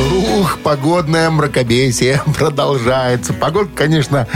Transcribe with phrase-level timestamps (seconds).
[0.00, 3.34] Ух, погодное мракобесие продолжается.
[3.34, 4.26] Погода, конечно,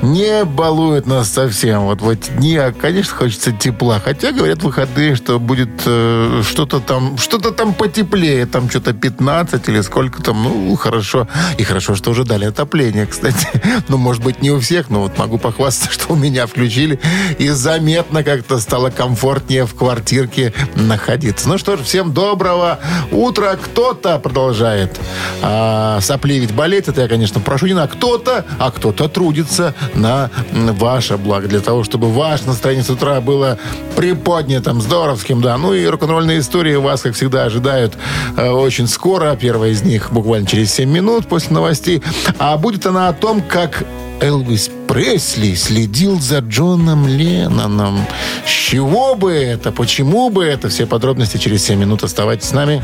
[0.00, 1.82] не балует нас совсем.
[1.82, 4.00] Вот в эти дни, а, конечно, хочется тепла.
[4.02, 8.46] Хотя, говорят, выходные, что будет э, что-то там, что-то там потеплее.
[8.46, 10.42] Там что-то 15 или сколько там.
[10.42, 11.28] Ну, хорошо.
[11.58, 13.48] И хорошо, что уже дали отопление, кстати.
[13.88, 17.00] Ну, может быть, не у всех, но вот могу похвастаться, что у меня включили.
[17.38, 21.48] И заметно как-то стало комфортнее в квартирке находиться.
[21.48, 22.78] Ну что ж, всем доброго
[23.10, 23.56] утра.
[23.56, 24.98] Кто-то продолжает
[25.42, 30.30] а, сопли ведь болеть, это я, конечно, прошу не на кто-то, а кто-то трудится на
[30.52, 33.58] ваше благо, для того, чтобы ваше настроение с утра было
[33.96, 35.56] приподнятым, здоровским, да.
[35.58, 37.94] Ну и рок-н-ролльные истории вас, как всегда, ожидают
[38.36, 39.36] э, очень скоро.
[39.36, 42.02] Первая из них буквально через 7 минут после новостей.
[42.38, 43.84] А будет она о том, как
[44.20, 48.04] Элвис Пресли следил за Джоном Ленноном.
[48.46, 49.72] С чего бы это?
[49.72, 50.68] Почему бы это?
[50.68, 52.02] Все подробности через 7 минут.
[52.02, 52.82] Оставайтесь с нами.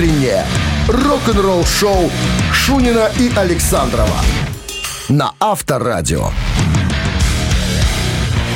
[0.00, 0.46] Утреннее
[0.88, 2.10] рок-н-ролл-шоу
[2.54, 4.16] Шунина и Александрова
[5.10, 6.30] на Авторадио.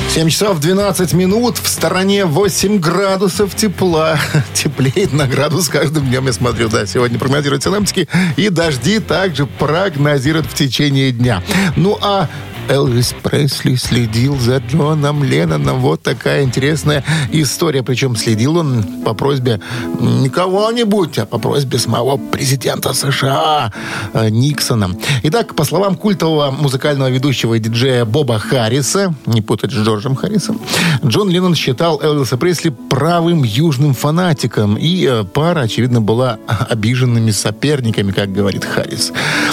[0.09, 1.59] 7 часов 12 минут.
[1.59, 4.17] В стороне 8 градусов тепла.
[4.55, 6.67] Теплеет на градус каждым днем, я смотрю.
[6.67, 8.09] Да, сегодня прогнозируют синаптики.
[8.37, 11.43] И дожди также прогнозируют в течение дня.
[11.75, 12.27] Ну, а
[12.69, 15.79] Элвис Пресли следил за Джоном Ленноном.
[15.79, 17.83] Вот такая интересная история.
[17.83, 19.59] Причем следил он по просьбе
[19.99, 23.71] не кого-нибудь, а по просьбе самого президента США
[24.13, 24.91] э, Никсона.
[25.23, 30.59] Итак, по словам культового музыкального ведущего и диджея Боба Харриса, не путать с Джорджем Харрисом,
[31.05, 34.75] Джон Леннон считал Элвиса Пресли правым южным фанатиком.
[34.75, 39.11] И э, пара, очевидно, была обиженными соперниками, как говорит Харрис.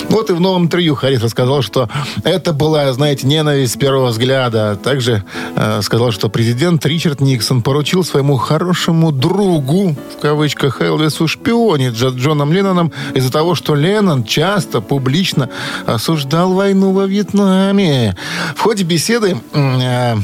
[0.08, 1.88] Вот и в новом интервью Харрис рассказал, что
[2.24, 4.76] это была, знаете, ненависть с первого взгляда.
[4.76, 5.24] Также
[5.56, 12.10] э, сказал, что президент Ричард Никсон поручил своему хорошему другу, в кавычках, Элвису шпионить за
[12.10, 15.50] Джоном Ленноном из-за того, что Леннон часто публично
[15.84, 18.16] осуждал войну во Вьетнаме.
[18.54, 20.14] В ходе беседы э,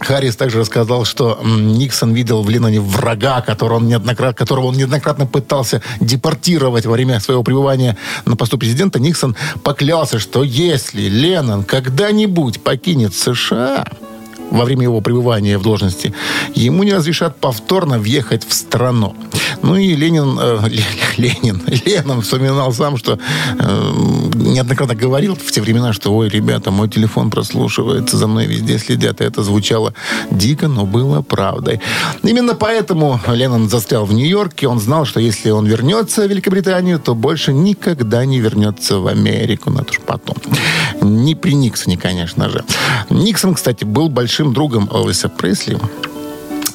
[0.00, 5.26] Харрис также рассказал, что Никсон видел в Ленноне врага, которого он, неоднократно, которого он неоднократно
[5.26, 9.00] пытался депортировать во время своего пребывания на посту президента.
[9.00, 13.86] Никсон поклялся, что если Леннон когда-нибудь покинет США,
[14.50, 16.14] во время его пребывания в должности,
[16.54, 19.14] ему не разрешат повторно въехать в страну.
[19.62, 20.68] Ну и Ленин, э,
[21.16, 23.18] Ленин, Ленин вспоминал сам, что
[23.58, 23.92] э,
[24.34, 29.20] неоднократно говорил в те времена, что, ой, ребята, мой телефон прослушивается, за мной везде следят.
[29.20, 29.94] И это звучало
[30.30, 31.80] дико, но было правдой.
[32.22, 34.68] Именно поэтому Леннон застрял в Нью-Йорке.
[34.68, 39.70] Он знал, что если он вернется в Великобританию, то больше никогда не вернется в Америку.
[39.70, 40.36] Но это ж потом.
[41.00, 42.64] Не при Никсоне, конечно же.
[43.10, 45.78] Никсон, кстати, был большим другом Элвиса Пресли.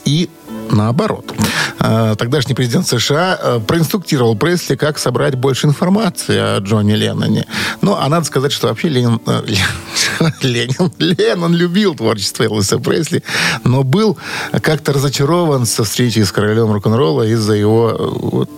[0.06, 0.30] И
[0.72, 1.34] наоборот.
[1.80, 7.46] А, тогдашний президент США э, проинструктировал Пресли, как собрать больше информации о Джонни Ленноне.
[7.82, 9.44] Ну, а надо сказать, что вообще Ленин, э,
[10.42, 13.24] Ленин, Леннон любил творчество Элвиса Пресли,
[13.64, 14.18] но был
[14.62, 18.50] как-то разочарован со встречей с королем рок-н-ролла из-за его э, вот,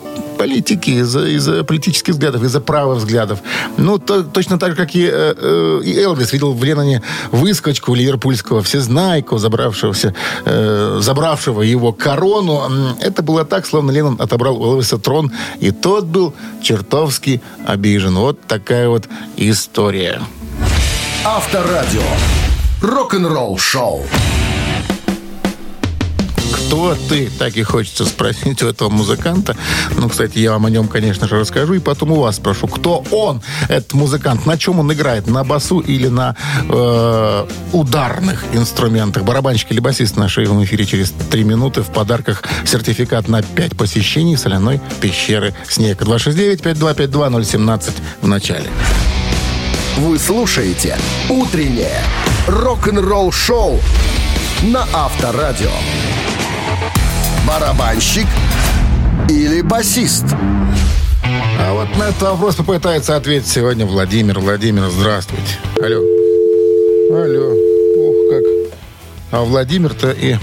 [0.46, 3.40] политики, из-за из политических взглядов, из-за правых взглядов.
[3.78, 7.02] Ну, то, точно так же, как и, э, э, и Элвис видел в Ленноне
[7.32, 10.14] выскочку ливерпульского всезнайку, забравшегося,
[10.46, 12.62] э, забравшего его корону.
[13.02, 18.16] Это было так, словно Леннон отобрал у Элвиса трон, и тот был чертовски обижен.
[18.16, 19.06] Вот такая вот
[19.38, 20.22] история.
[21.24, 22.04] Авторадио.
[22.82, 24.04] Рок-н-ролл шоу
[26.56, 27.30] кто ты?
[27.38, 29.56] Так и хочется спросить у этого музыканта.
[29.98, 31.74] Ну, кстати, я вам о нем, конечно же, расскажу.
[31.74, 34.46] И потом у вас спрошу, кто он, этот музыкант?
[34.46, 35.28] На чем он играет?
[35.28, 36.36] На басу или на
[36.70, 39.24] э, ударных инструментах?
[39.24, 41.82] Барабанщик или басист в нашем эфире через три минуты.
[41.82, 46.02] В подарках сертификат на 5 посещений соляной пещеры «Снег».
[46.02, 47.92] 269-5252-017
[48.22, 48.70] в начале.
[49.98, 50.98] Вы слушаете
[51.30, 52.02] «Утреннее
[52.48, 53.80] рок-н-ролл-шоу»
[54.64, 55.72] на Авторадио
[57.48, 58.28] барабанщик
[59.30, 60.26] или басист?
[61.60, 64.40] А вот на этот вопрос попытается ответить сегодня Владимир.
[64.40, 65.58] Владимир, здравствуйте.
[65.82, 66.02] Алло.
[67.12, 67.54] Алло.
[67.98, 68.44] Ух, как.
[69.32, 70.36] А Владимир-то и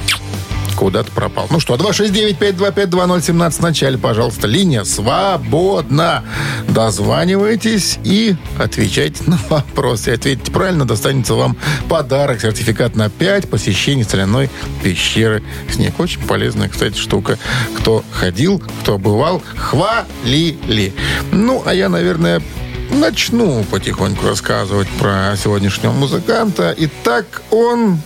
[0.82, 1.46] куда-то пропал.
[1.50, 4.48] Ну что, 269-525-2017 в начале, пожалуйста.
[4.48, 6.24] Линия свободна.
[6.68, 10.10] Дозванивайтесь и отвечайте на вопросы.
[10.10, 11.56] И ответите правильно, достанется вам
[11.88, 12.40] подарок.
[12.40, 14.50] Сертификат на 5 посещений соляной
[14.82, 16.00] пещеры «Снег».
[16.00, 17.38] Очень полезная, кстати, штука.
[17.78, 20.92] Кто ходил, кто бывал, хвалили.
[21.30, 22.42] Ну, а я, наверное,
[22.90, 26.74] начну потихоньку рассказывать про сегодняшнего музыканта.
[26.76, 28.00] Итак, он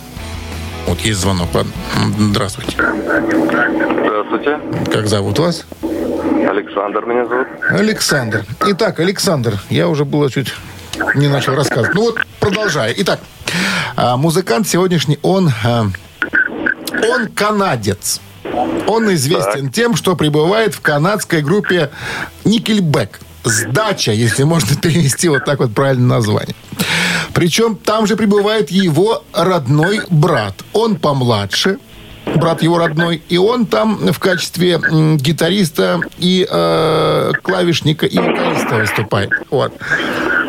[0.87, 1.49] Вот есть звонок.
[1.53, 1.71] Ладно.
[2.17, 2.77] Здравствуйте.
[2.77, 4.59] Здравствуйте.
[4.91, 5.65] Как зовут вас?
[6.49, 7.47] Александр меня зовут.
[7.69, 8.45] Александр.
[8.67, 10.53] Итак, Александр, я уже было чуть
[11.15, 11.93] не начал рассказывать.
[11.93, 12.93] Ну вот, продолжаю.
[12.97, 13.19] Итак,
[13.97, 15.87] а, музыкант сегодняшний, он, а,
[16.91, 18.21] он канадец.
[18.87, 19.73] Он известен так.
[19.73, 21.91] тем, что пребывает в канадской группе
[22.45, 23.09] Nickelback.
[23.47, 26.55] Сдача, если можно перевести вот так вот правильное название.
[27.33, 30.55] Причем там же пребывает его родной брат.
[30.73, 31.77] Он помладше,
[32.35, 34.79] брат его родной, и он там в качестве
[35.17, 39.31] гитариста и э, клавишника и вокалиста выступает.
[39.49, 39.73] Вот.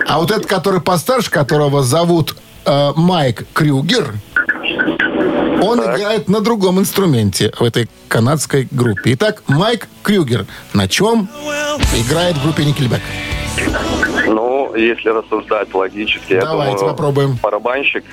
[0.06, 4.14] А вот этот, который постарше, которого зовут э, Майк Крюгер,
[5.62, 5.96] он так.
[5.98, 9.14] играет на другом инструменте в этой канадской группе.
[9.14, 11.28] Итак, Майк Крюгер на чем
[11.96, 13.00] играет в группе Никельбек?
[14.26, 17.38] Ну, если рассуждать логически, Давайте я думаю, попробуем.
[17.42, 18.04] барабанщик.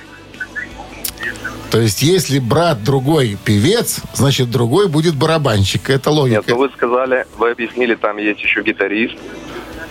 [1.71, 5.89] То есть, если брат другой певец, значит, другой будет барабанщик.
[5.89, 6.37] Это логика.
[6.37, 9.15] Нет, ну вы сказали, вы объяснили, там есть еще гитарист.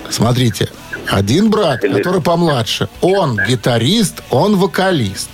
[0.08, 0.68] Смотрите,
[1.10, 1.94] один брат, Или...
[1.94, 5.30] который помладше, он гитарист, он вокалист.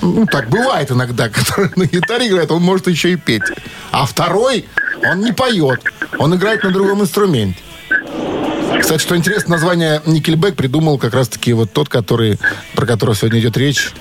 [0.00, 3.42] Ну, так бывает иногда, который на гитаре играет, он может еще и петь.
[3.90, 4.66] А второй,
[5.04, 5.80] он не поет,
[6.18, 7.58] он играет на другом инструменте.
[8.80, 12.38] Кстати, что интересно, название Никельбек придумал как раз-таки вот тот, который,
[12.74, 13.92] про которого сегодня идет речь,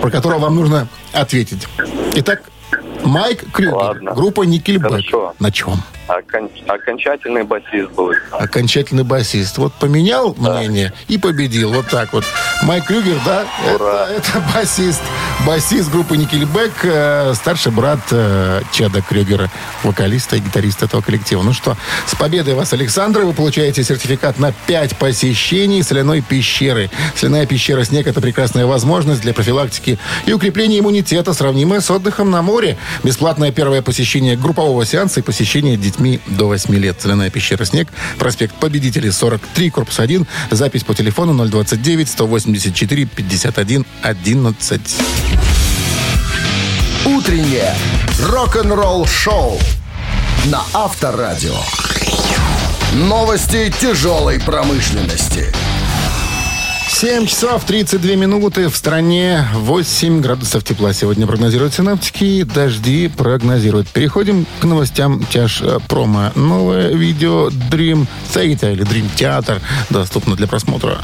[0.00, 1.68] про которого вам нужно ответить.
[2.14, 2.42] Итак,
[3.04, 4.14] Майк Крюгер, Ладно.
[4.14, 4.90] группа Никельбек.
[4.90, 5.34] Хорошо.
[5.38, 5.82] На чем?
[6.08, 6.50] Окон...
[6.66, 8.12] Окончательный басист был.
[8.30, 9.58] Окончательный басист.
[9.58, 10.58] Вот поменял да.
[10.58, 11.72] мнение и победил.
[11.72, 12.24] Вот так вот.
[12.62, 15.02] Майк Крюгер, да, это, это басист.
[15.46, 19.50] Басист группы Никельбек, э, старший брат э, Чеда Крюгера,
[19.84, 21.42] вокалиста и гитариста этого коллектива.
[21.42, 21.76] Ну что,
[22.06, 23.20] с победой вас, Александр.
[23.20, 26.90] Вы получаете сертификат на 5 посещений соляной пещеры.
[27.14, 32.42] Соляная пещера «Снег»— это прекрасная возможность для профилактики и укрепления иммунитета, сравнимая с отдыхом на
[32.42, 32.78] море.
[33.04, 36.96] Бесплатное первое посещение группового сеанса и посещение детьми детьми до 8 лет.
[37.00, 40.26] Соляная пещера «Снег», проспект Победителей, 43, корпус 1.
[40.50, 44.80] Запись по телефону 029 184 51 11.
[47.04, 47.74] Утреннее
[48.20, 49.58] рок-н-ролл-шоу
[50.46, 51.56] на Авторадио.
[52.94, 55.52] Новости тяжелой промышленности.
[56.88, 58.68] 7 часов 32 минуты.
[58.68, 60.92] В стране 8 градусов тепла.
[60.92, 62.42] Сегодня прогнозируют синаптики.
[62.44, 63.88] Дожди прогнозируют.
[63.88, 66.32] Переходим к новостям тяж э, промо.
[66.34, 70.98] Новое видео Dream Theater или Dream Theater доступно для просмотра.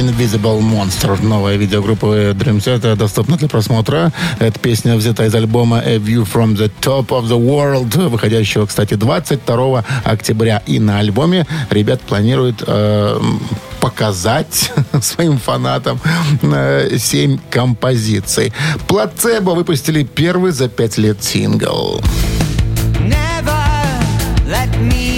[0.00, 1.22] Invisible Monster.
[1.22, 4.12] Новая видеогруппа Dream Theater доступна для просмотра.
[4.38, 8.94] Эта песня взята из альбома A View from the Top of the World, выходящего, кстати,
[8.94, 10.62] 22 октября.
[10.66, 13.20] И на альбоме ребят планируют э,
[13.80, 16.00] показать своим фанатам
[16.42, 18.52] э, 7 композиций.
[18.86, 22.00] Плацебо выпустили первый за 5 лет сингл.
[23.00, 23.52] Never
[24.46, 25.09] let me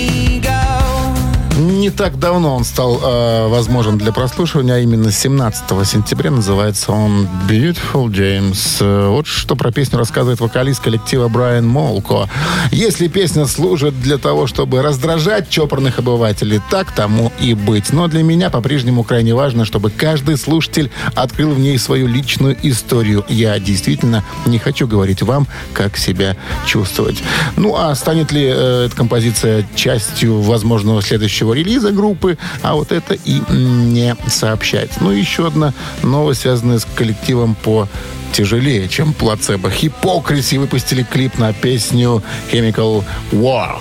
[1.83, 6.31] не так давно он стал э, возможен для прослушивания, а именно 17 сентября.
[6.31, 8.77] Называется он Beautiful James.
[8.79, 12.29] Э, вот что про песню рассказывает вокалист коллектива Брайан Молко.
[12.71, 17.93] Если песня служит для того, чтобы раздражать чопорных обывателей, так тому и быть.
[17.93, 23.25] Но для меня по-прежнему крайне важно, чтобы каждый слушатель открыл в ней свою личную историю.
[23.29, 27.21] Я действительно не хочу говорить вам, как себя чувствовать.
[27.57, 32.93] Ну, а станет ли э, эта композиция частью возможного следующего следующего релиза группы, а вот
[32.93, 34.91] это и не сообщать.
[35.01, 37.89] Ну, еще одна новость, связанная с коллективом по
[38.33, 39.71] тяжелее, чем плацебо.
[39.71, 43.79] Хипокриси выпустили клип на песню Chemical War.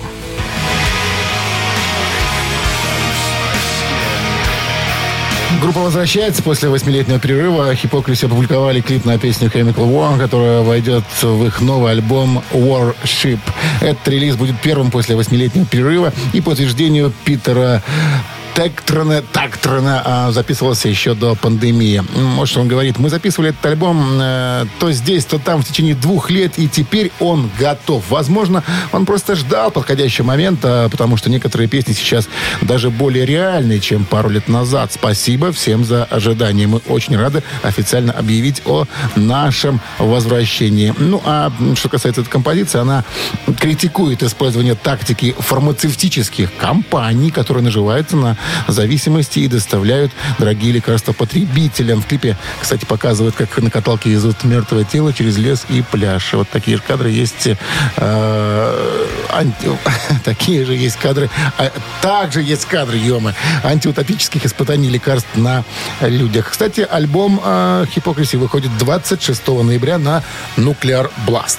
[5.62, 7.72] Группа возвращается после восьмилетнего перерыва.
[7.76, 13.38] Хипокриси опубликовали клип на песню Chemical War, которая войдет в их новый альбом Warship.
[13.80, 16.12] Этот релиз будет первым после восьмилетнего перерыва.
[16.32, 17.80] И по утверждению Питера
[18.54, 22.02] Тектрона, Тактрона а, записывался еще до пандемии.
[22.14, 26.30] Может, он говорит, мы записывали этот альбом э, то здесь, то там в течение двух
[26.30, 28.10] лет, и теперь он готов.
[28.10, 32.28] Возможно, он просто ждал подходящего момента, потому что некоторые песни сейчас
[32.60, 34.92] даже более реальные, чем пару лет назад.
[34.92, 36.66] Спасибо всем за ожидание.
[36.66, 38.84] Мы очень рады официально объявить о
[39.16, 40.94] нашем возвращении.
[40.98, 43.04] Ну, а что касается этой композиции, она
[43.58, 48.36] критикует использование тактики фармацевтических компаний, которые наживаются на
[48.68, 52.00] зависимости и доставляют дорогие лекарства потребителям.
[52.00, 56.32] В клипе, кстати, показывают, как на каталке везут мертвое тело через лес и пляж.
[56.34, 57.48] Вот такие же кадры есть.
[57.96, 59.70] Э, анти...
[60.24, 61.30] Такие же есть кадры.
[61.58, 61.70] А,
[62.00, 63.34] также есть кадры, ема,
[63.64, 65.64] антиутопических испытаний лекарств на
[66.00, 66.50] людях.
[66.50, 70.22] Кстати, альбом э, Хипокриси выходит 26 ноября на
[70.56, 71.58] Nuclear Blast.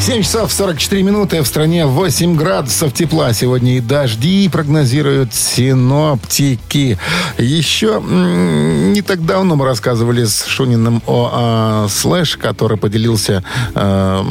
[0.00, 1.42] 7 часов 44 минуты.
[1.42, 3.32] В стране 8 градусов тепла.
[3.32, 6.98] Сегодня и дожди прогнозируют синоптики.
[7.36, 13.42] Еще не так давно мы рассказывали с Шуниным о, о Слэш, который поделился
[13.74, 14.24] э,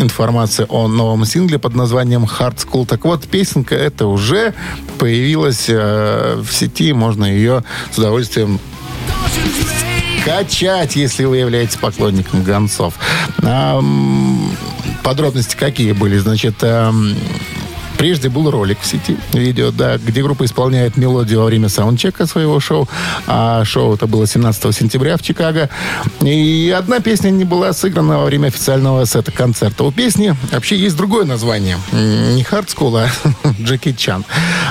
[0.00, 2.84] информацией о новом сингле под названием Hard School.
[2.84, 4.54] Так вот, песенка эта уже
[4.98, 6.92] появилась э, в сети.
[6.92, 8.58] Можно ее с удовольствием
[10.24, 12.94] качать, если вы являетесь поклонником гонцов.
[15.02, 16.18] Подробности какие были?
[16.18, 16.62] Значит,
[18.02, 22.58] Прежде был ролик в сети, видео, да, где группа исполняет мелодию во время саундчека своего
[22.58, 22.88] шоу.
[23.28, 25.70] А шоу это было 17 сентября в Чикаго.
[26.20, 29.84] И одна песня не была сыграна во время официального сета концерта.
[29.84, 31.78] У песни вообще есть другое название.
[31.92, 33.08] Не School, а
[33.62, 34.24] Джеки Чан.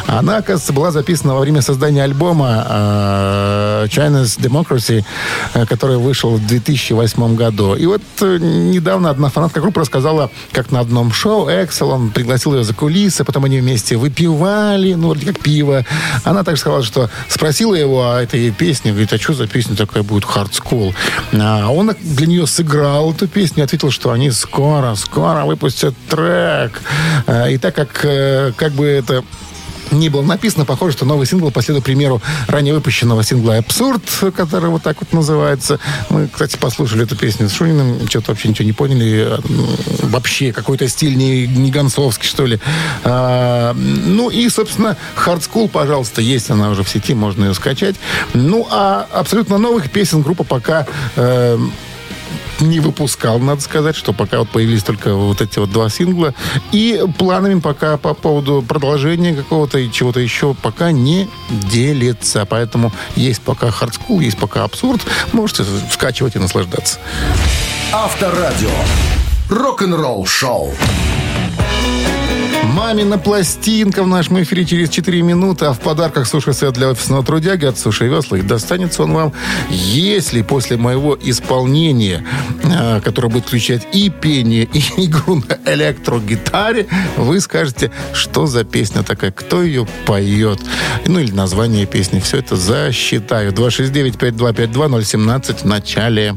[0.07, 5.05] Она, оказывается, была записана во время создания альбома э, China's Democracy,
[5.53, 7.75] э, который вышел в 2008 году.
[7.75, 12.65] И вот э, недавно одна фанатка группы рассказала, как на одном шоу Эксел пригласил ее
[12.65, 15.85] за кулисы, а потом они вместе выпивали, ну, вроде как пиво.
[16.23, 20.03] Она также сказала, что спросила его о этой песне, говорит, а что за песня такая
[20.03, 20.93] будет School?
[21.33, 26.81] А он для нее сыграл эту песню, ответил, что они скоро, скоро выпустят трек.
[27.27, 29.23] А, и так как, э, как бы это
[29.91, 30.65] не было написано.
[30.65, 34.03] Похоже, что новый сингл последует примеру ранее выпущенного сингла «Абсурд»,
[34.35, 35.79] который вот так вот называется.
[36.09, 39.39] Мы, кстати, послушали эту песню с Шуниным, что-то вообще ничего не поняли.
[40.03, 42.59] Вообще какой-то стиль не, не гонцовский, что ли.
[43.03, 47.95] А, ну и, собственно, «Hard School», пожалуйста, есть она уже в сети, можно ее скачать.
[48.33, 50.87] Ну, а абсолютно новых песен группа пока...
[51.15, 51.57] Э,
[52.59, 56.33] не выпускал, надо сказать, что пока вот появились только вот эти вот два сингла.
[56.71, 62.45] И планами пока по поводу продолжения какого-то и чего-то еще пока не делится.
[62.45, 65.01] Поэтому есть пока Hard Skool, есть пока Absurd.
[65.31, 66.99] Можете скачивать и наслаждаться.
[67.91, 68.69] Авторадио.
[69.49, 70.73] Рок-н-ролл шоу.
[72.63, 77.65] Мамина пластинка в нашем эфире через 4 минуты, а в подарках суши-сет для офисного трудяги
[77.65, 78.37] от Суши Весла.
[78.37, 79.33] И достанется он вам,
[79.69, 82.25] если после моего исполнения,
[82.63, 86.87] э, которое будет включать и пение, и игру на электрогитаре,
[87.17, 90.59] вы скажете, что за песня такая, кто ее поет.
[91.05, 92.19] Ну или название песни.
[92.19, 93.51] Все это засчитаю.
[93.51, 96.35] 269-5252-017 в начале.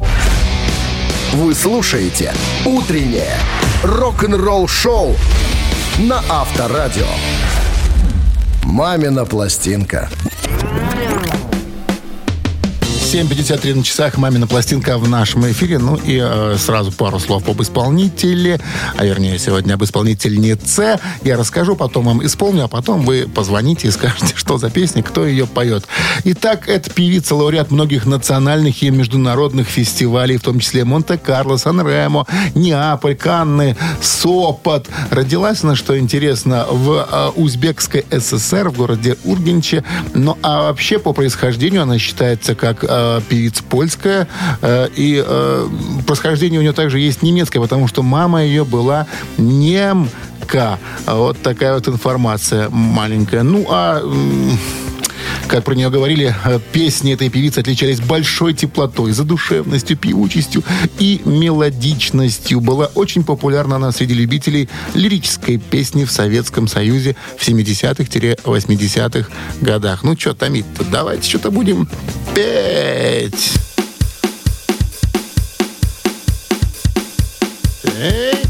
[1.33, 2.33] Вы слушаете
[2.65, 3.37] «Утреннее
[3.83, 5.15] рок-н-ролл-шоу»
[5.99, 7.07] на Авторадио.
[8.63, 10.09] «Мамина пластинка».
[13.15, 15.79] 7.53 на часах «Мамина пластинка» в нашем эфире.
[15.79, 18.59] Ну и э, сразу пару слов об исполнителе,
[18.97, 20.99] а вернее сегодня об исполнительнице.
[21.23, 25.25] Я расскажу, потом вам исполню, а потом вы позвоните и скажете, что за песня, кто
[25.25, 25.85] ее поет.
[26.25, 33.15] Итак, это певица, лауреат многих национальных и международных фестивалей, в том числе Монте-Карло, Сан-Ремо, Неаполь,
[33.15, 34.89] Канны, Сопот.
[35.09, 39.85] Родилась она, что интересно, в э, Узбекской ССР, в городе Ургенче.
[40.13, 44.27] Ну а вообще по происхождению она считается как э, э, певица польская.
[44.61, 45.67] Э, и э,
[46.05, 49.07] происхождение у нее также есть немецкое, потому что мама ее была
[49.37, 50.79] немка.
[51.05, 53.43] Вот такая вот информация маленькая.
[53.43, 54.01] Ну, а...
[55.47, 60.63] Как про нее говорили, э, песни этой певицы отличались большой теплотой, задушевностью, певучестью
[60.99, 62.61] и мелодичностью.
[62.61, 69.29] Была очень популярна она среди любителей лирической песни в Советском Союзе в 70-х-80-х
[69.61, 70.03] годах.
[70.03, 70.83] Ну, что томить-то?
[70.85, 71.87] Давайте что-то будем
[72.33, 73.53] петь.
[77.83, 78.44] Так.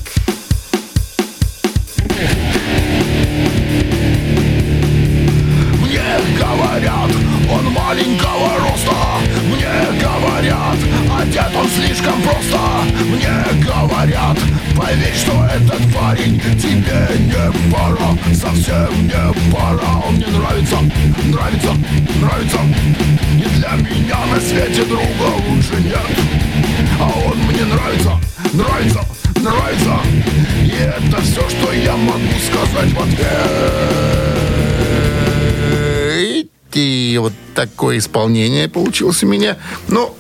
[37.98, 39.58] Исполнение получилось у меня.
[39.88, 40.16] Ну,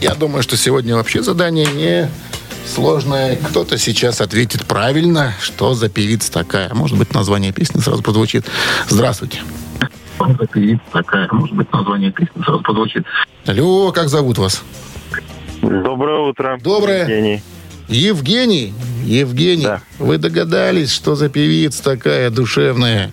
[0.00, 2.10] Я думаю, что сегодня вообще задание не
[2.66, 3.36] сложное.
[3.36, 6.72] Кто-то сейчас ответит правильно, что за певица такая.
[6.74, 8.44] Может быть, название песни сразу прозвучит.
[8.88, 9.40] Здравствуйте.
[10.18, 11.28] За певица такая?
[11.30, 13.04] Может быть, название песни сразу прозвучит.
[13.46, 14.62] Алло, как зовут вас?
[15.62, 16.58] Доброе утро.
[16.62, 17.00] Доброе.
[17.02, 17.42] Евгений.
[17.88, 18.74] Евгений?
[19.04, 19.80] Евгений, Да.
[19.98, 23.12] вы догадались, что за певица такая душевная?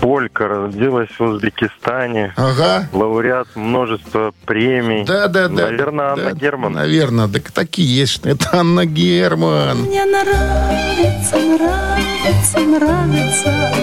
[0.00, 2.32] Полька родилась в Узбекистане.
[2.36, 2.88] Ага.
[2.92, 5.04] Лауреат множества премий.
[5.04, 5.66] Да, да, да.
[5.66, 6.72] Наверное, Анна да, Герман.
[6.72, 8.24] Наверное, так такие есть.
[8.24, 9.82] Это Анна Герман.
[9.82, 13.74] Мне нравится, нравится, нравится.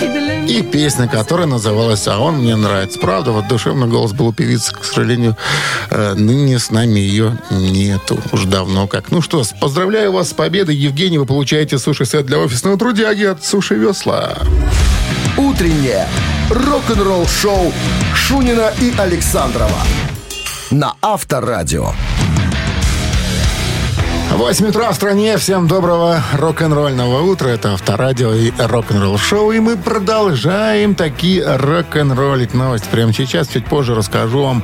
[0.00, 2.98] И для И песня, которая называлась «А он мне нравится».
[3.00, 5.36] Правда, вот душевный голос был у певицы, к сожалению,
[5.90, 8.18] э, ныне с нами ее нету.
[8.32, 9.10] Уж давно как.
[9.10, 10.76] Ну что, поздравляю вас с победой.
[10.76, 14.38] Евгений, вы получаете суши-сет для офисного трудяги от Суши Весла.
[15.38, 16.08] Утреннее
[16.48, 17.70] рок-н-ролл-шоу
[18.14, 19.82] Шунина и Александрова
[20.70, 21.90] на Авторадио.
[24.30, 25.36] 8 утра в стране.
[25.36, 27.48] Всем доброго рок-н-ролльного утра.
[27.48, 29.52] Это Авторадио и рок-н-ролл шоу.
[29.52, 32.88] И мы продолжаем такие рок-н-роллить новости.
[32.90, 34.62] Прямо сейчас, чуть позже расскажу вам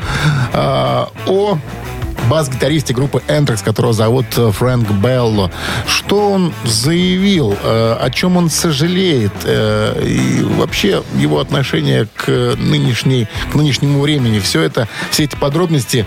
[0.54, 1.58] э, о
[2.32, 5.50] бас-гитаристе группы Anthrax, которого зовут э, Фрэнк Белло.
[5.86, 13.28] Что он заявил, э, о чем он сожалеет, э, и вообще его отношение к нынешней,
[13.52, 14.38] к нынешнему времени.
[14.38, 16.06] Все это, все эти подробности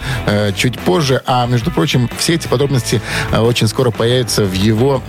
[0.55, 1.21] чуть позже.
[1.27, 3.01] А, между прочим, все эти подробности
[3.31, 5.03] очень скоро появятся в его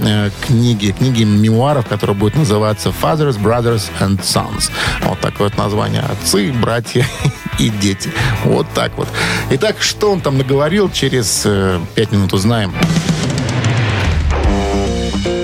[0.46, 4.70] книге, книге мемуаров, которая будет называться Fathers, Brothers and Sons.
[5.02, 6.02] Вот такое вот название.
[6.02, 7.06] Отцы, братья
[7.58, 8.10] и дети.
[8.44, 9.08] Вот так вот.
[9.50, 12.74] Итак, что он там наговорил, через э, пять минут узнаем.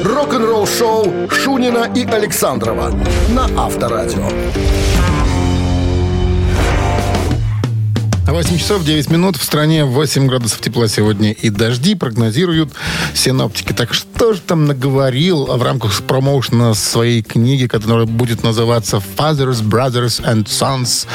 [0.02, 2.90] Рок-н-ролл-шоу Шунина и Александрова
[3.28, 4.24] на Авторадио.
[8.26, 9.36] 8 часов 9 минут.
[9.36, 12.72] В стране 8 градусов тепла сегодня и дожди прогнозируют
[13.14, 13.72] синоптики.
[13.72, 20.22] Так что же там наговорил в рамках промоушена своей книги, которая будет называться Fathers, Brothers
[20.24, 21.06] and Sons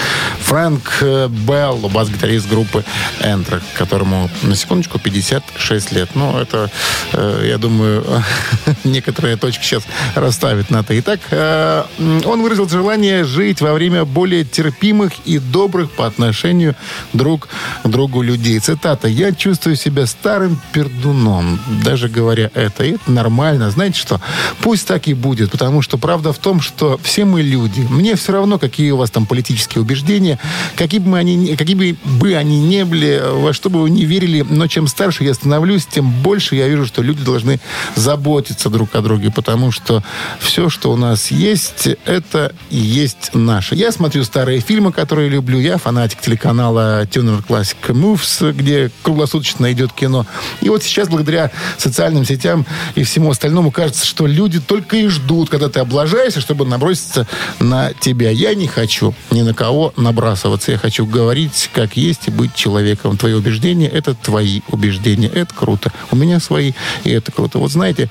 [0.41, 2.83] Фрэнк э, Белл, бас-гитарист группы
[3.21, 6.09] Энтрак, которому, на секундочку, 56 лет.
[6.13, 6.69] Ну, это,
[7.13, 8.05] э, я думаю,
[8.83, 9.83] некоторые точки сейчас
[10.15, 10.97] расставит на то.
[10.99, 16.75] Итак, э, он выразил желание жить во время более терпимых и добрых по отношению
[17.13, 17.47] друг
[17.83, 18.60] другу людей.
[18.60, 19.07] Цитата.
[19.07, 22.83] «Я чувствую себя старым пердуном, даже говоря это.
[22.83, 23.71] И это нормально.
[23.71, 24.21] Знаете что?
[24.62, 27.81] Пусть так и будет, потому что правда в том, что все мы люди.
[27.89, 30.39] Мне все равно, какие у вас там политические убеждения,
[30.75, 34.05] какие бы, мы они, ни- какие бы они не были, во что бы вы не
[34.05, 37.60] верили, но чем старше я становлюсь, тем больше я вижу, что люди должны
[37.95, 40.03] заботиться друг о друге, потому что
[40.39, 43.75] все, что у нас есть, это и есть наше.
[43.75, 45.60] Я смотрю старые фильмы, которые люблю.
[45.60, 50.26] Я фанатик телеканала Tuner Classic Moves, где круглосуточно идет кино.
[50.62, 55.50] И вот сейчас, благодаря социальным сетям и всему остальному, кажется, что люди только и ждут,
[55.50, 57.28] когда ты облажаешься, чтобы наброситься
[57.60, 58.30] на тебя.
[58.30, 60.71] Я не хочу ни на кого набрасываться.
[60.71, 63.17] Я хочу говорить, как есть, и быть человеком.
[63.17, 65.28] Твои убеждения— это твои убеждения.
[65.28, 65.91] Это круто.
[66.12, 66.73] У меня свои,
[67.04, 67.60] и это круто.
[67.60, 68.10] Вот знаете,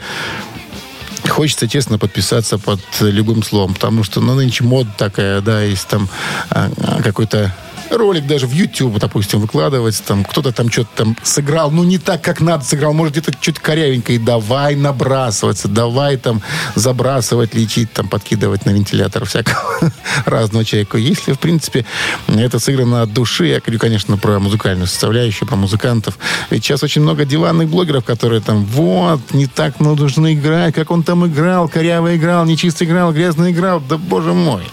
[1.29, 6.09] Хочется, честно, подписаться под любым словом, потому что, ну, нынче мода такая, да, есть там
[6.51, 7.55] а, а, какой-то
[7.91, 12.23] ролик даже в YouTube, допустим, выкладывается, там кто-то там что-то там сыграл, ну, не так,
[12.23, 16.43] как надо сыграл, может, где-то что-то корявенько, и давай набрасываться, давай там
[16.75, 19.93] забрасывать, лечить, там, подкидывать на вентилятор всякого
[20.25, 20.99] разного человека.
[20.99, 21.85] Если, в принципе,
[22.27, 26.19] это сыграно от души, я говорю, конечно, про музыкальную составляющую, про музыкантов,
[26.51, 31.03] ведь сейчас очень много диванных блогеров, которые там, вот, не так нужно играть, как он
[31.03, 34.65] там играл, коряво играл, нечисто играл, грязно играл, да боже мой.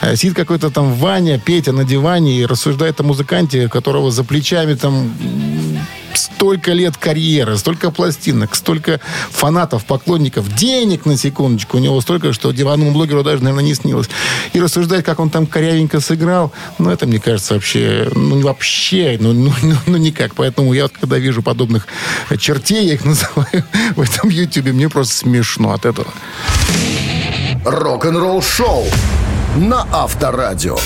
[0.00, 4.74] А Сидит какой-то там Ваня, Петя на диване и рассуждает о музыканте, которого за плечами
[4.74, 5.12] там
[6.14, 11.76] столько лет карьеры, столько пластинок, столько фанатов, поклонников, денег на секундочку.
[11.76, 14.08] У него столько, что диванному блогеру даже, наверное, не снилось.
[14.52, 19.32] И рассуждать, как он там корявенько сыграл, ну, это, мне кажется, вообще, ну, вообще, ну,
[19.32, 20.34] ну, ну, ну, никак.
[20.34, 21.86] Поэтому я когда вижу подобных
[22.38, 23.64] чертей, я их называю
[23.96, 26.08] в этом ютюбе, мне просто смешно от этого.
[27.64, 28.86] Рок-н-ролл-шоу
[29.56, 30.78] на Авторадио.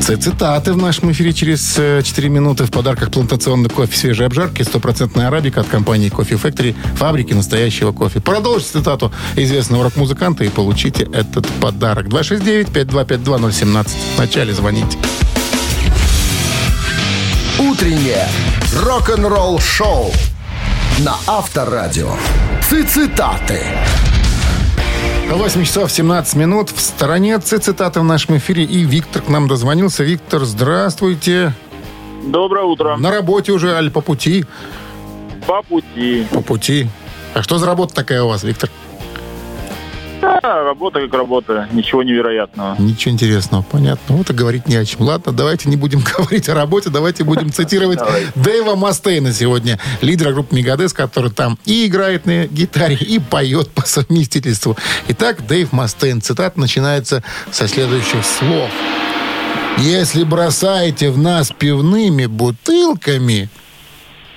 [0.00, 2.64] Цитаты в нашем эфире через э, 4 минуты.
[2.64, 8.20] В подарках плантационный кофе свежей обжарки, стопроцентная арабика от компании Coffee Factory, фабрики настоящего кофе.
[8.20, 12.06] Продолжите цитату известного рок-музыканта и получите этот подарок.
[12.06, 13.88] 269-5252-017.
[14.16, 14.98] Вначале звоните.
[17.58, 18.26] Утреннее
[18.74, 20.12] рок-н-ролл-шоу
[21.00, 22.14] на Авторадио.
[22.62, 23.62] Цитаты.
[25.30, 26.70] 8 часов 17 минут.
[26.70, 28.64] В стороне цитаты в нашем эфире.
[28.64, 30.02] И Виктор к нам дозвонился.
[30.02, 31.52] Виктор, здравствуйте.
[32.24, 32.96] Доброе утро.
[32.96, 34.46] На работе уже, аль по пути?
[35.46, 36.26] По пути.
[36.32, 36.88] По пути.
[37.34, 38.70] А что за работа такая у вас, Виктор?
[40.48, 41.68] Да, работа как работа.
[41.72, 42.74] Ничего невероятного.
[42.78, 44.16] Ничего интересного, понятно.
[44.16, 45.02] Вот и говорить не о чем.
[45.02, 47.98] Ладно, давайте не будем говорить о работе, давайте будем цитировать
[48.34, 53.82] Дэйва Мастейна сегодня, лидера группы Мегадес, который там и играет на гитаре, и поет по
[53.82, 54.74] совместительству.
[55.08, 58.70] Итак, Дэйв Мастейн, цитат начинается со следующих слов.
[59.76, 63.50] «Если бросаете в нас пивными бутылками...»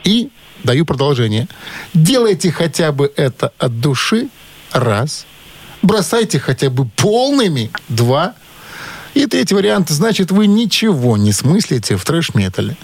[0.03, 0.29] И
[0.65, 1.47] даю продолжение.
[1.93, 4.27] «Делайте хотя бы это от души,
[4.73, 5.25] раз.
[5.81, 8.33] Бросайте хотя бы полными, два.
[9.13, 12.77] И третий вариант, значит, вы ничего не смыслите в трэш-метале.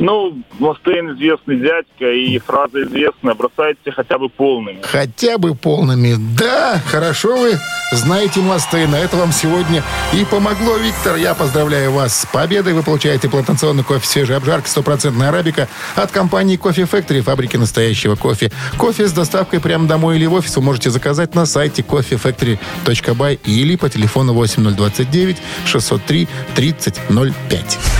[0.00, 4.80] Ну, Мастейн известный дядька, и фраза известная, бросайте хотя бы полными.
[4.82, 6.16] Хотя бы полными.
[6.38, 7.58] Да, хорошо вы
[7.92, 8.96] знаете Мастейна.
[8.96, 9.82] Это вам сегодня
[10.14, 11.16] и помогло, Виктор.
[11.16, 12.72] Я поздравляю вас с победой.
[12.72, 18.50] Вы получаете плантационный кофе свежей обжарки, стопроцентная арабика от компании Кофе Factory, фабрики настоящего кофе.
[18.78, 23.76] Кофе с доставкой прямо домой или в офис вы можете заказать на сайте coffeefactory.by или
[23.76, 25.36] по телефону 8029
[25.66, 27.99] 603 3005.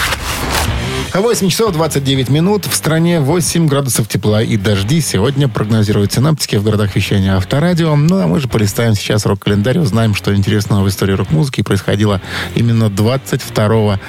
[1.13, 2.65] 8 часов 29 минут.
[2.65, 5.01] В стране 8 градусов тепла и дожди.
[5.01, 7.97] Сегодня прогнозируют синаптики в городах вещания Авторадио.
[7.97, 9.79] Ну, а мы же полистаем сейчас рок-календарь.
[9.79, 12.21] Узнаем, что интересного в истории рок-музыки происходило
[12.55, 13.99] именно 22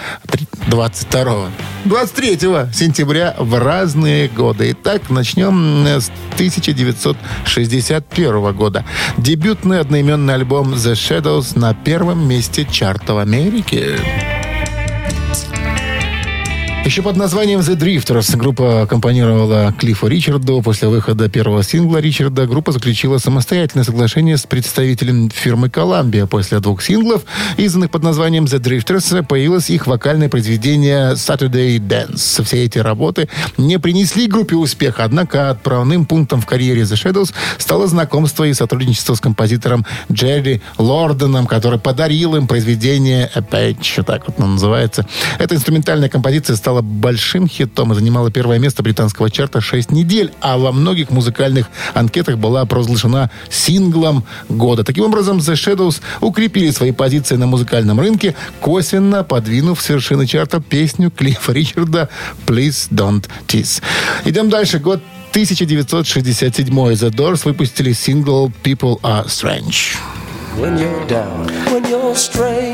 [0.68, 1.50] 22
[1.86, 2.38] 23
[2.72, 4.70] сентября в разные годы.
[4.70, 8.84] Итак, начнем с 1961 года.
[9.16, 13.98] Дебютный одноименный альбом The Shadows на первом месте чарта в Америке.
[16.84, 20.60] Еще под названием The Drifters группа аккомпанировала Клиффу Ричарду.
[20.62, 26.26] После выхода первого сингла Ричарда группа заключила самостоятельное соглашение с представителем фирмы Columbia.
[26.26, 27.22] После двух синглов,
[27.56, 32.42] изданных под названием The Drifters, появилось их вокальное произведение Saturday Dance.
[32.42, 37.86] Все эти работы не принесли группе успеха, однако отправным пунктом в карьере The Shadows стало
[37.86, 44.54] знакомство и сотрудничество с композитором Джерри Лорденом, который подарил им произведение Apache, так вот оно
[44.54, 45.06] называется.
[45.38, 50.56] Эта инструментальная композиция стала большим хитом и занимала первое место британского чарта 6 недель, а
[50.56, 54.84] во многих музыкальных анкетах была провозглашена синглом года.
[54.84, 60.60] Таким образом, The Shadows укрепили свои позиции на музыкальном рынке, косвенно подвинув с вершины чарта
[60.60, 62.08] песню Клиффа Ричарда
[62.46, 63.82] «Please Don't Tease».
[64.24, 64.78] Идем дальше.
[64.78, 66.68] Год 1967.
[66.68, 69.96] The Doors выпустили сингл «People Are Strange».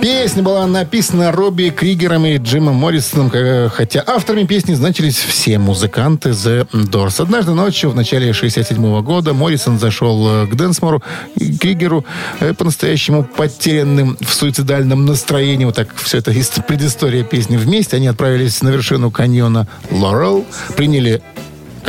[0.02, 3.30] Песня была написана Робби Кригером и Джимом Моррисоном,
[3.70, 7.22] хотя авторами песни значились все музыканты The Doors.
[7.22, 11.02] Однажды ночью, в начале 67 года, Моррисон зашел э, к Дэнсмору
[11.36, 12.04] и Кригеру
[12.40, 15.64] э, по-настоящему потерянным в суицидальном настроении.
[15.64, 16.32] Вот так все это
[16.66, 17.56] предыстория песни.
[17.56, 20.44] Вместе они отправились на вершину каньона Лорел,
[20.76, 21.22] приняли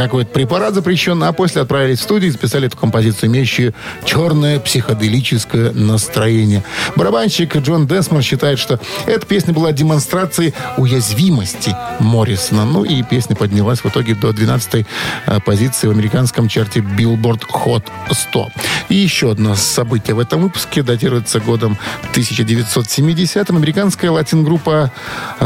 [0.04, 3.74] какой-то препарат запрещенный, а после отправились в студию и записали эту композицию, имеющую
[4.06, 6.64] черное психоделическое настроение.
[6.96, 12.64] Барабанщик Джон Десмон считает, что эта песня была демонстрацией уязвимости Моррисона.
[12.64, 14.86] Ну и песня поднялась в итоге до 12-й
[15.26, 18.48] э, позиции в американском чарте Billboard Hot 100.
[18.88, 21.78] И еще одно событие в этом выпуске датируется годом
[22.12, 24.92] 1970 Американская латин-группа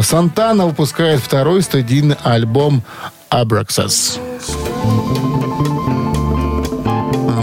[0.02, 2.84] Сантана выпускает второй студийный альбом
[3.34, 4.20] Abraxas.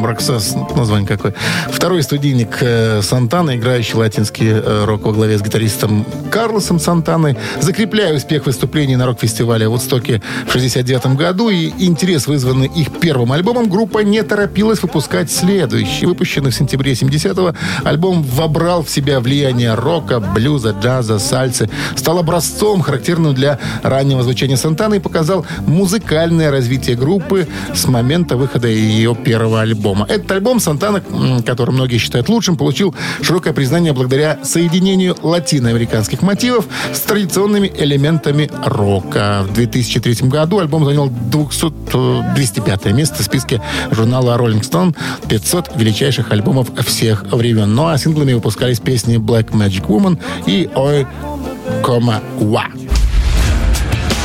[0.01, 1.35] Абраксас, название какое.
[1.71, 8.15] Второй студийник э, Сантана, играющий латинский э, рок во главе с гитаристом Карлосом Сантаной, закрепляя
[8.17, 13.69] успех выступлений на рок-фестивале в Вудстоке в 69 году и интерес, вызванный их первым альбомом,
[13.69, 16.07] группа не торопилась выпускать следующий.
[16.07, 22.81] Выпущенный в сентябре 70-го, альбом вобрал в себя влияние рока, блюза, джаза, сальсы, стал образцом,
[22.81, 29.61] характерным для раннего звучания Сантаны и показал музыкальное развитие группы с момента выхода ее первого
[29.61, 29.90] альбома.
[30.09, 31.03] Этот альбом Сантана,
[31.45, 39.45] который многие считают лучшим, получил широкое признание благодаря соединению латиноамериканских мотивов с традиционными элементами рока.
[39.49, 44.97] В 2003 году альбом занял 200, э, 205 место в списке журнала Rolling Stone
[45.29, 47.75] 500 величайших альбомов всех времен.
[47.75, 51.07] Ну а синглами выпускались песни Black Magic Woman и Ой,
[51.83, 52.67] кома, Ва.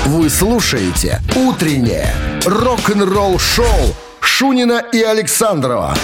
[0.06, 2.14] Вы слушаете «Утреннее
[2.46, 5.96] рок-н-ролл-шоу» Шунина и Александрова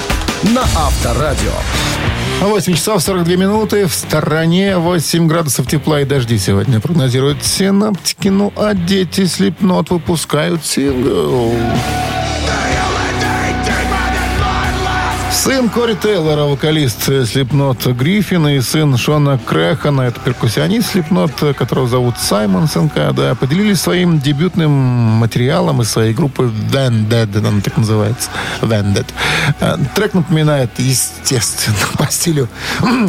[0.43, 1.51] на Авторадио.
[2.41, 3.87] 8 часов 42 минуты.
[3.87, 8.29] В стороне 8 градусов тепла и дожди сегодня прогнозируют синаптики.
[8.29, 11.51] Ну, а дети Слепнот выпускают сингл.
[15.43, 22.19] Сын Кори Тейлора, вокалист Слепнот Гриффин, и сын Шона Крэхана, это перкуссионист Слепнот, которого зовут
[22.19, 28.29] Саймон СНК, да, поделились своим дебютным материалом из своей группы Vended, она так называется,
[28.61, 29.07] Vended.
[29.59, 32.47] Э, Трек напоминает, естественно, по стилю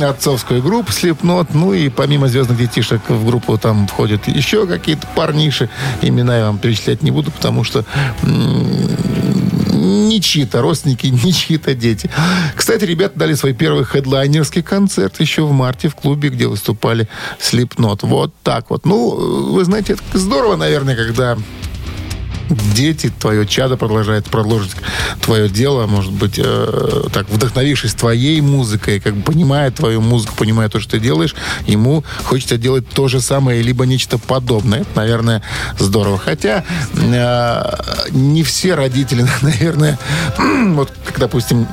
[0.03, 5.69] отцовскую группу Слепнот, ну и помимо «Звездных детишек» в группу там входят еще какие-то парниши,
[6.01, 7.85] имена я вам перечислять не буду, потому что
[9.83, 12.11] не чьи-то родственники, не чьи-то дети.
[12.55, 17.09] Кстати, ребята дали свой первый хедлайнерский концерт еще в марте в клубе, где выступали
[17.41, 18.01] Slipknot.
[18.03, 18.87] Вот так вот.
[18.87, 21.37] Ну, вы знаете, это здорово, наверное, когда
[22.75, 24.73] дети, твое чадо продолжает продолжить
[25.21, 30.69] твое дело, может быть, э, так, вдохновившись твоей музыкой, как бы понимая твою музыку, понимая
[30.69, 31.35] то, что ты делаешь,
[31.67, 34.81] ему хочется делать то же самое, либо нечто подобное.
[34.81, 35.43] Это, наверное,
[35.79, 36.19] здорово.
[36.19, 37.63] Хотя э,
[38.11, 39.99] не все родители, наверное,
[40.75, 41.67] вот, как, допустим,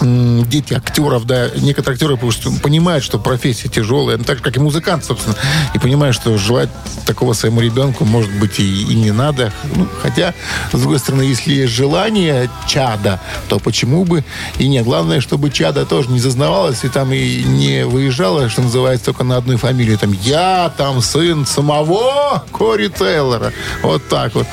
[0.00, 2.16] дети актеров, да, некоторые актеры
[2.62, 5.36] понимают, что профессия тяжелая, ну, так же, как и музыкант, собственно,
[5.74, 6.68] и понимают, что желать
[7.06, 9.52] такого своему ребенку, может быть, и, и не надо.
[9.74, 10.34] Ну, хотя,
[10.72, 14.24] с другой стороны, если есть желание чада, то почему бы
[14.58, 14.84] и нет.
[14.84, 19.36] Главное, чтобы чада тоже не зазнавалась и там и не выезжала, что называется, только на
[19.36, 19.96] одной фамилии.
[19.96, 23.52] Там я, там сын самого Кори Тейлора.
[23.82, 24.46] Вот так вот.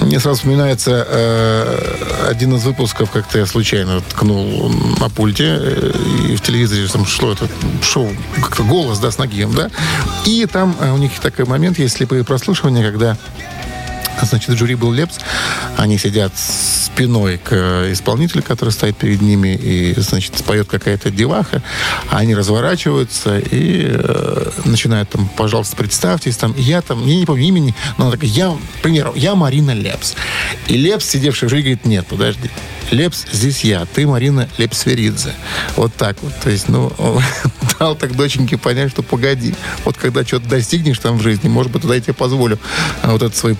[0.00, 4.67] Мне сразу вспоминается э, один из выпусков, как-то я случайно ткнул
[5.00, 5.92] на пульте, э,
[6.30, 7.48] и в телевизоре там шло это
[7.82, 9.70] шоу, как-то голос, да, с Нагием, да.
[10.26, 13.16] И там э, у них такой момент, есть слепые прослушивания, когда
[14.22, 15.18] Значит, жюри был Лепс.
[15.76, 21.62] Они сидят спиной к э, исполнителю, который стоит перед ними, и, значит, споет какая-то деваха.
[22.10, 27.74] Они разворачиваются и э, начинают там, пожалуйста, представьтесь, там, я там, я не помню имени,
[27.96, 30.14] но она такая, я, к примеру, я Марина Лепс.
[30.66, 32.50] И Лепс, сидевший в жюри, говорит, нет, подожди,
[32.90, 35.34] Лепс, здесь я, ты Марина Лепсверидзе.
[35.76, 36.32] Вот так вот.
[36.42, 36.92] То есть, ну,
[37.78, 39.54] дал так доченьке понять, что погоди.
[39.84, 42.58] Вот когда что-то достигнешь там в жизни, может быть, тогда я тебе позволю
[43.02, 43.56] а, вот этот свой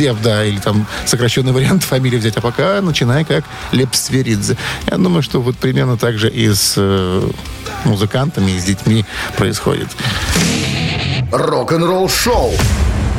[0.00, 2.36] псевдо или там сокращенный вариант фамилии взять.
[2.38, 4.56] А пока начинай как Лепсверидзе.
[4.90, 7.30] Я думаю, что вот примерно так же и с э,
[7.84, 9.04] музыкантами, и с детьми
[9.36, 9.88] происходит.
[11.30, 12.54] Рок-н-ролл шоу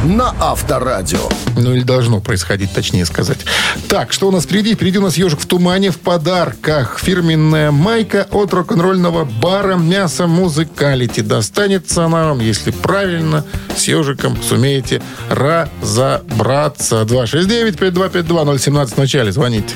[0.03, 1.29] на Авторадио.
[1.57, 3.39] Ну, или должно происходить, точнее сказать.
[3.87, 4.73] Так, что у нас впереди?
[4.73, 6.99] Впереди у нас «Ежик в тумане» в подарках.
[6.99, 11.21] Фирменная майка от рок-н-ролльного бара «Мясо Музыкалити».
[11.21, 17.01] Достанется она вам, если правильно, с ежиком сумеете разобраться.
[17.03, 19.31] 269-5252-017 в начале.
[19.31, 19.75] Звоните.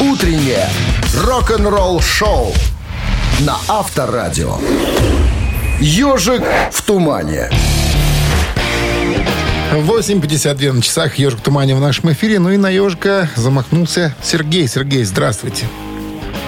[0.00, 0.68] Утреннее
[1.22, 2.52] рок-н-ролл шоу
[3.40, 4.58] на Авторадио.
[5.80, 7.50] Ежик в тумане.
[9.72, 11.16] 8.52 на часах.
[11.18, 12.38] «Ежик в тумане» в нашем эфире.
[12.38, 14.68] Ну и на ежика замахнулся Сергей.
[14.68, 15.66] Сергей, здравствуйте.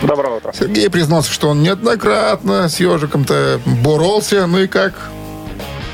[0.02, 0.52] Доброе утро.
[0.52, 4.46] Сергей признался, что он неоднократно с ежиком-то боролся.
[4.46, 4.94] Ну и как?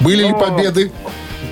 [0.01, 0.93] Были ли Ну, победы?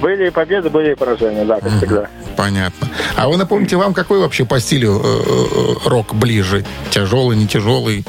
[0.02, 2.08] Были и победы, были и поражения, да, как всегда.
[2.36, 2.88] Понятно.
[3.16, 6.64] А вы напомните, вам какой вообще по стилю э, э, рок ближе?
[6.90, 8.04] Тяжелый, не тяжелый?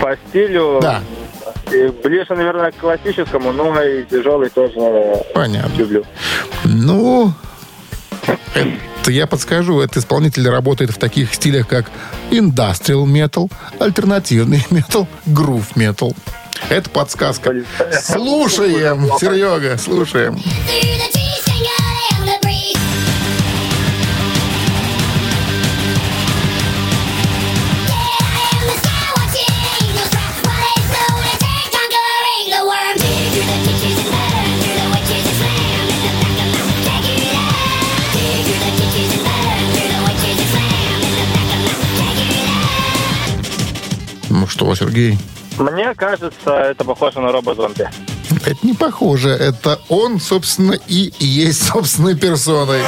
[0.00, 1.00] По стилю Да,
[2.02, 5.76] ближе, наверное, к классическому, но и тяжелый тоже понятно.
[5.76, 6.04] люблю.
[6.64, 7.32] Ну,
[8.54, 9.80] это я подскажу.
[9.80, 11.86] Этот исполнитель работает в таких стилях, как
[12.30, 16.14] industrial metal, альтернативный metal, groove metal.
[16.68, 17.54] Это подсказка.
[18.02, 20.38] Слушаем, Серега, слушаем.
[44.60, 45.18] Что, Сергей?
[45.58, 47.88] Мне кажется, это похоже на робо-зомби.
[48.44, 49.30] Это не похоже.
[49.30, 52.82] Это он, собственно, и есть собственной персоной.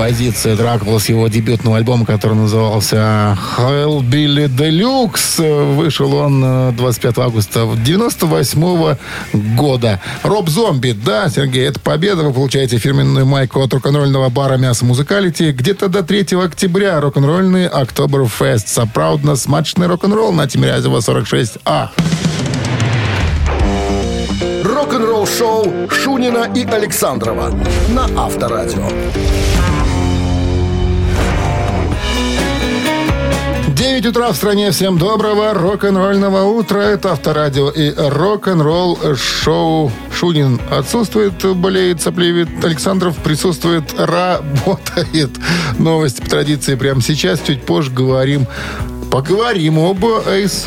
[0.00, 5.74] Композиция Дракула с его дебютного альбома, который назывался Hellbilly Deluxe.
[5.74, 8.96] Вышел он э, 25 августа 98
[9.58, 10.00] года.
[10.22, 12.22] Роб Зомби, да, Сергей, это победа.
[12.22, 15.52] Вы получаете фирменную майку от рок-н-ролльного бара «Мясо Музыкалити».
[15.52, 18.68] Где-то до 3 октября рок-н-ролльный Октоберфест.
[18.68, 21.88] Соправдно смачный рок-н-ролл на Тимирязева 46А.
[24.64, 27.52] Рок-н-ролл шоу Шунина и Александрова
[27.90, 28.88] на Авторадио.
[34.00, 34.70] 9 утра в стране.
[34.70, 36.78] Всем доброго рок-н-ролльного утра.
[36.78, 42.48] Это Авторадио и рок-н-ролл шоу Шунин отсутствует, болеет, соплевит.
[42.64, 45.30] Александров присутствует, работает.
[45.78, 47.40] Новости по традиции прямо сейчас.
[47.46, 48.46] Чуть позже говорим
[49.10, 50.66] Поговорим об Эйс,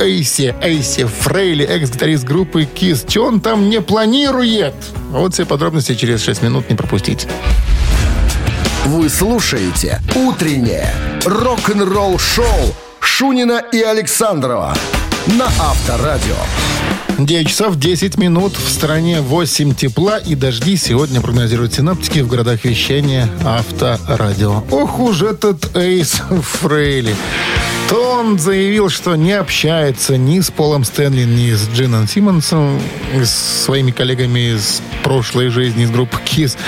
[0.00, 3.04] Эйсе, Эйсе Фрейли, экс-гитарист группы Кис.
[3.06, 4.74] Че он там не планирует?
[5.10, 7.28] Вот все подробности через 6 минут не пропустите.
[8.86, 10.94] Вы слушаете «Утреннее
[11.24, 12.46] рок-н-ролл-шоу»
[13.00, 14.76] Шунина и Александрова
[15.26, 16.36] на Авторадио.
[17.18, 18.52] 9 часов 10 минут.
[18.52, 20.76] В стране 8 тепла и дожди.
[20.76, 24.62] Сегодня прогнозируют синаптики в городах вещания Авторадио.
[24.70, 26.22] Ох уж этот Эйс
[26.60, 27.16] Фрейли.
[27.88, 32.80] То он заявил, что не общается ни с Полом Стэнли, ни с Джином Симмонсом,
[33.14, 36.58] с своими коллегами из прошлой жизни, из группы Кис.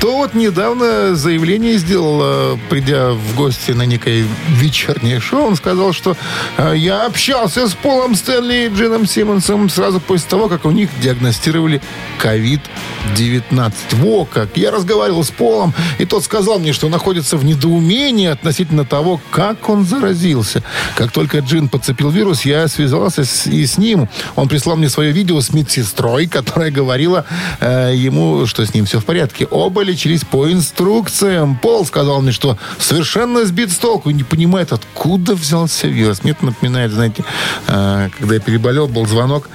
[0.00, 5.46] То вот недавно заявление сделал, э, придя в гости на некое вечернее шоу.
[5.46, 6.14] Он сказал, что
[6.58, 10.90] э, я общался с Полом Стэнли и Джином Симмонсом сразу после того, как у них
[11.00, 11.80] диагностировали
[12.22, 13.72] COVID-19.
[13.92, 14.56] Во как!
[14.56, 19.70] Я разговаривал с Полом, и тот сказал мне, что находится в недоумении относительно того, как
[19.70, 20.62] он заразился.
[20.96, 24.08] Как только Джин подцепил вирус, я связался с, и с ним.
[24.34, 27.24] Он прислал мне свое видео с медсестрой, которая говорила
[27.60, 29.46] э, ему, что с ним все в порядке.
[29.46, 31.56] Оба лечились по инструкциям.
[31.56, 36.22] Пол сказал мне, что совершенно сбит с толку и не понимает, откуда взялся вирус.
[36.22, 37.24] Мне это напоминает, знаете,
[37.66, 39.48] э, когда я переболел, был звонок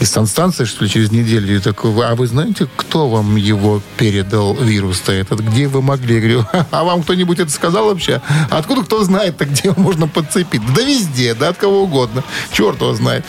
[0.00, 1.56] из санстанции, что ли, через неделю.
[1.56, 5.40] И такой, а вы знаете, кто вам его передал вирус-то этот?
[5.40, 6.14] Где вы могли?
[6.16, 8.22] Я говорю, а вам кто-нибудь это сказал вообще?
[8.50, 10.62] Откуда кто знает-то, где его можно подцепить?
[10.74, 12.22] Да везде, да от кого угодно.
[12.52, 13.24] Черт его знает.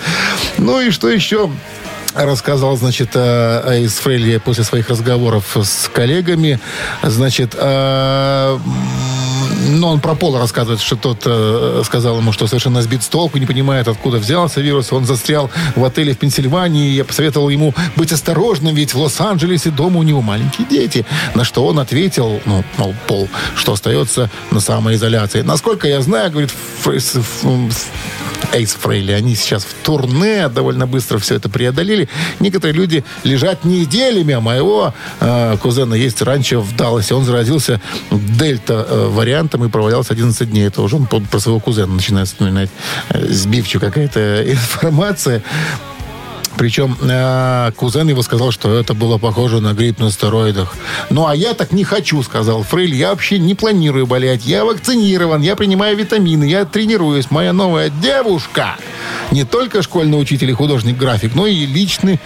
[0.57, 1.49] Ну и что еще?
[2.13, 6.59] рассказал, значит, э, Эйс Фрейли после своих разговоров с коллегами.
[7.03, 8.59] Значит, э,
[9.69, 13.37] ну, он про Пола рассказывает, что тот э, сказал ему, что совершенно сбит с толку,
[13.37, 14.91] не понимает, откуда взялся вирус.
[14.91, 16.91] Он застрял в отеле в Пенсильвании.
[16.91, 21.05] Я посоветовал ему быть осторожным, ведь в Лос-Анджелесе дома у него маленькие дети.
[21.35, 25.41] На что он ответил, ну, мол, Пол, что остается на самоизоляции.
[25.41, 26.51] Насколько я знаю, говорит
[26.83, 27.19] Фрейс-
[28.53, 32.09] Эйс Фрейли, они сейчас в турне, довольно быстро все это преодолели.
[32.39, 37.15] Некоторые люди лежат неделями, а моего э, кузена есть раньше в Далласе.
[37.15, 37.79] Он заразился
[38.11, 40.67] дельта-вариантом и провалялся 11 дней.
[40.67, 42.69] Это уже он про своего кузена начинает вспоминать.
[43.09, 45.43] Э, Сбивчивая какая-то информация.
[46.57, 50.75] Причем э, кузен его сказал, что это было похоже на грипп на стероидах.
[51.09, 52.93] Ну, а я так не хочу, сказал Фрейль.
[52.93, 54.45] Я вообще не планирую болеть.
[54.45, 57.31] Я вакцинирован, я принимаю витамины, я тренируюсь.
[57.31, 58.75] Моя новая девушка
[59.31, 62.19] не только школьный учитель и художник-график, но и личный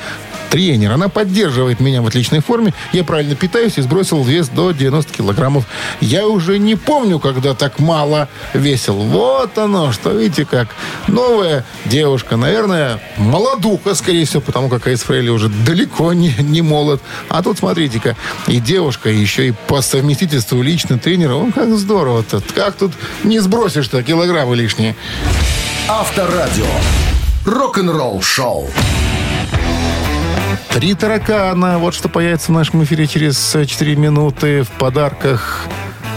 [0.49, 0.91] тренер.
[0.91, 2.73] Она поддерживает меня в отличной форме.
[2.93, 5.65] Я правильно питаюсь и сбросил вес до 90 килограммов.
[6.01, 8.95] Я уже не помню, когда так мало весил.
[8.95, 10.69] Вот оно, что видите как.
[11.07, 17.01] Новая девушка, наверное, молодуха, скорее всего, потому как Айс Фрейли уже далеко не, не молод.
[17.29, 18.15] А тут, смотрите-ка,
[18.47, 21.33] и девушка, и еще и по совместительству личный тренер.
[21.33, 22.41] Он как здорово-то.
[22.53, 24.95] Как тут не сбросишь-то килограммы лишние?
[25.87, 26.65] Авторадио.
[27.45, 28.69] Рок-н-ролл шоу.
[30.75, 31.79] Три таракана.
[31.79, 35.61] Вот что появится в нашем эфире через э, 4 минуты в подарках.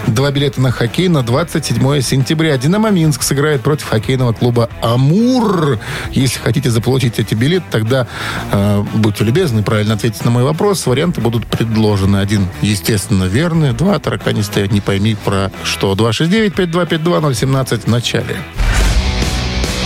[0.08, 2.58] Два билета на хоккей на 27 сентября.
[2.58, 5.78] «Динамо Минск» сыграет против хоккейного клуба «Амур».
[6.10, 8.08] Если хотите заполучить эти билеты, тогда
[8.50, 10.86] э, будьте любезны, правильно ответить на мой вопрос.
[10.86, 12.16] Варианты будут предложены.
[12.16, 13.74] Один, естественно, верный.
[13.74, 15.92] Два тараканистые, не пойми про что.
[15.92, 18.36] 269-5252-017 в начале.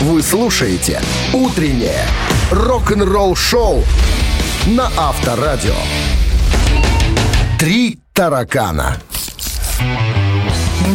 [0.01, 1.03] Вы слушаете
[1.35, 2.07] «Утреннее
[2.51, 3.85] рок-н-ролл шоу»
[4.67, 5.75] на Авторадио.
[7.59, 8.99] Три таракана.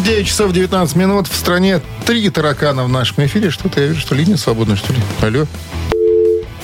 [0.05, 1.27] 9 часов 19 минут.
[1.27, 3.49] В стране три таракана в нашем эфире.
[3.49, 4.99] Что-то я вижу, что линия свободна, что ли?
[5.21, 5.45] Алло.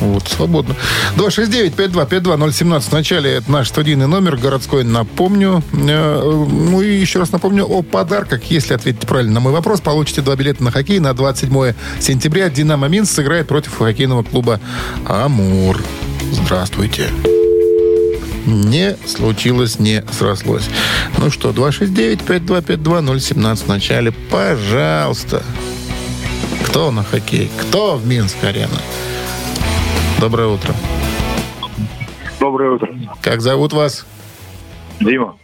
[0.03, 0.75] Вот, свободно.
[1.15, 2.81] 269-5252-017.
[2.81, 2.89] В
[3.37, 5.63] это наш студийный номер, городской, напомню.
[5.71, 8.43] Э, Ну и еще раз напомню о подарках.
[8.45, 12.49] Если ответите правильно на мой вопрос, получите два билета на хоккей на 27 сентября.
[12.49, 14.59] «Динамо Минск» сыграет против хоккейного клуба
[15.05, 15.81] «Амур».
[16.31, 17.07] Здравствуйте.
[18.45, 20.67] Не случилось, не срослось.
[21.17, 24.13] Ну что, 269-5252-017 в.
[24.29, 25.41] Пожалуйста.
[26.65, 27.49] Кто на хоккей?
[27.61, 28.81] Кто в Минск-арена?
[30.23, 30.73] Доброе утро.
[32.39, 32.95] Доброе утро.
[33.21, 34.05] Как зовут вас?
[35.01, 35.35] Дима.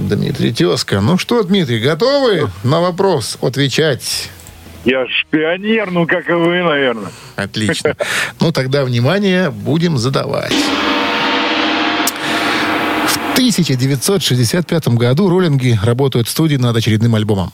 [0.00, 1.00] Дмитрий Тезка.
[1.00, 4.32] Ну что, Дмитрий, готовы на вопрос отвечать?
[4.84, 7.12] Я ж пионер, ну как и вы, наверное.
[7.36, 7.94] Отлично.
[8.40, 10.52] Ну тогда, внимание, будем задавать.
[13.06, 17.52] В 1965 году роллинги работают в студии над очередным альбомом.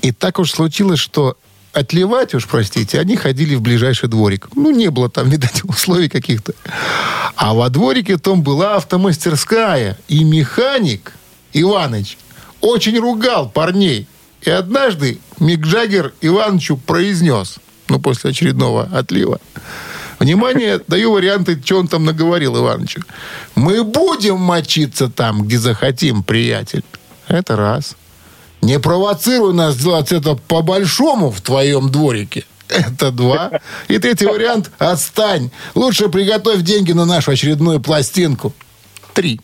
[0.00, 1.36] И так уж случилось, что
[1.72, 4.48] отливать, уж простите, они ходили в ближайший дворик.
[4.54, 6.52] Ну, не было там, видать, условий каких-то.
[7.36, 9.98] А во дворике том была автомастерская.
[10.08, 11.12] И механик
[11.52, 12.18] Иваныч
[12.60, 14.06] очень ругал парней.
[14.42, 17.58] И однажды Мик Джаггер Иванычу произнес,
[17.88, 19.40] ну, после очередного отлива,
[20.20, 23.00] Внимание, даю варианты, что он там наговорил Иванычу.
[23.54, 26.84] Мы будем мочиться там, где захотим, приятель.
[27.26, 27.96] Это раз.
[28.62, 32.44] Не провоцируй нас делать это по-большому в твоем дворике.
[32.68, 33.60] Это два.
[33.88, 35.50] И третий вариант– отстань.
[35.74, 38.52] Лучше приготовь деньги на нашу очередную пластинку.
[39.14, 39.40] Три.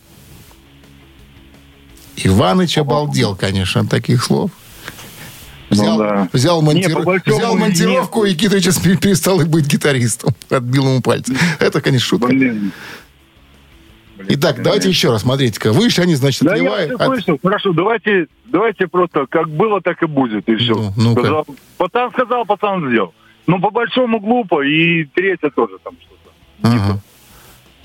[2.15, 4.51] Иваныч обалдел, конечно, от таких слов.
[5.69, 6.29] Взял, Ну да.
[6.31, 10.33] взял, монтир- Не, взял монтировку, и Китрич пере- перестал быть гитаристом.
[10.49, 11.35] Отбил ему пальцы.
[11.59, 12.27] Это, конечно, шутка.
[12.27, 12.71] Блин.
[14.29, 15.71] Итак, давайте еще раз, смотрите-ка.
[15.71, 17.39] Выше они, значит, Да я от-.
[17.41, 20.73] Хорошо, давайте, давайте просто как было, так и будет, и все.
[20.73, 21.21] Ну, ну-ка.
[21.21, 21.45] сказал,
[21.77, 23.13] пацан сказал, пацан сделал.
[23.47, 26.31] Ну, по-большому глупо, и третье тоже там что-то.
[26.61, 26.99] Ага.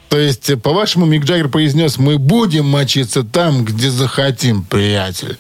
[0.09, 5.39] То есть, э, по-вашему, Мик Джаггер произнес, мы будем мочиться там, где захотим, приятель.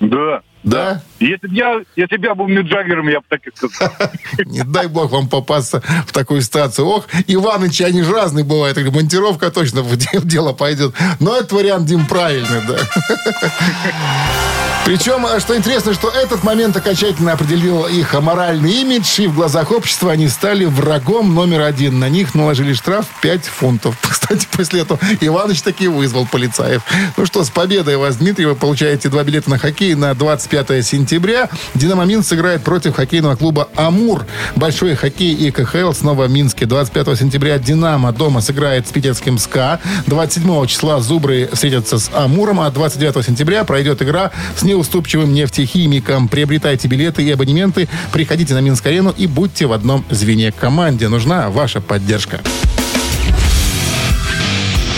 [0.00, 0.42] Да.
[0.62, 1.02] Да?
[1.20, 3.92] Если бы я, если б я был Джаггером, я бы так и сказал.
[4.44, 6.86] Не дай бог вам попасться в такую ситуацию.
[6.86, 8.76] Ох, Иванычи, они же разные бывают.
[8.92, 9.96] Монтировка точно в
[10.26, 10.94] дело пойдет.
[11.18, 12.76] Но этот вариант, Дим, правильный, да.
[14.84, 19.70] Причем, э, что интересно, что этот момент окончательно определил их моральный имидж, и в глазах
[19.70, 21.98] общества они стали врагом номер один.
[21.98, 23.96] На них наложили штраф 5 фунтов.
[24.02, 26.82] Кстати, после этого Иваныч таки вызвал полицаев.
[27.16, 31.48] Ну что, с победой вас, Дмитрий, вы получаете два билета на хоккей на 25 сентября.
[31.74, 34.26] «Динамо Минск» сыграет против хоккейного клуба «Амур».
[34.56, 36.66] Большой хоккей и КХЛ снова в Минске.
[36.66, 39.80] 25 сентября «Динамо» дома сыграет с питерским «СКА».
[40.06, 46.28] 27 числа «Зубры» встретятся с «Амуром», а 29 сентября пройдет игра с неуступчивым нефтехимиком.
[46.28, 50.52] Приобретайте билеты и абонементы, приходите на Минск-арену и будьте в одном звене.
[50.52, 52.40] Команде нужна ваша поддержка.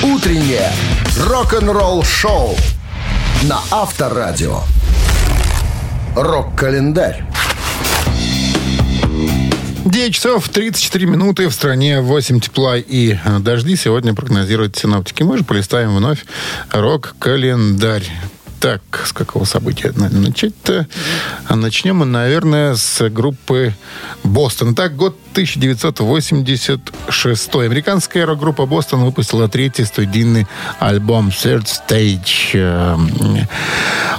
[0.03, 0.71] Утреннее
[1.19, 2.57] рок-н-ролл-шоу
[3.45, 4.61] на Авторадио.
[6.15, 7.25] Рок-календарь.
[9.85, 15.23] 9 часов 34 минуты в стране 8 тепла и э, дожди сегодня прогнозируют синоптики.
[15.23, 16.25] Мы же полистаем вновь
[16.71, 18.05] рок-календарь.
[18.63, 20.87] Так, с какого события на- начать-то?
[21.51, 23.75] Начнем мы, наверное, с группы
[24.23, 24.77] Бостон.
[24.77, 27.55] Так, год 1986.
[27.55, 30.47] Американская рок-группа Бостон выпустила третий студийный
[30.79, 32.55] альбом Third Stage.
[32.55, 33.49] Эм,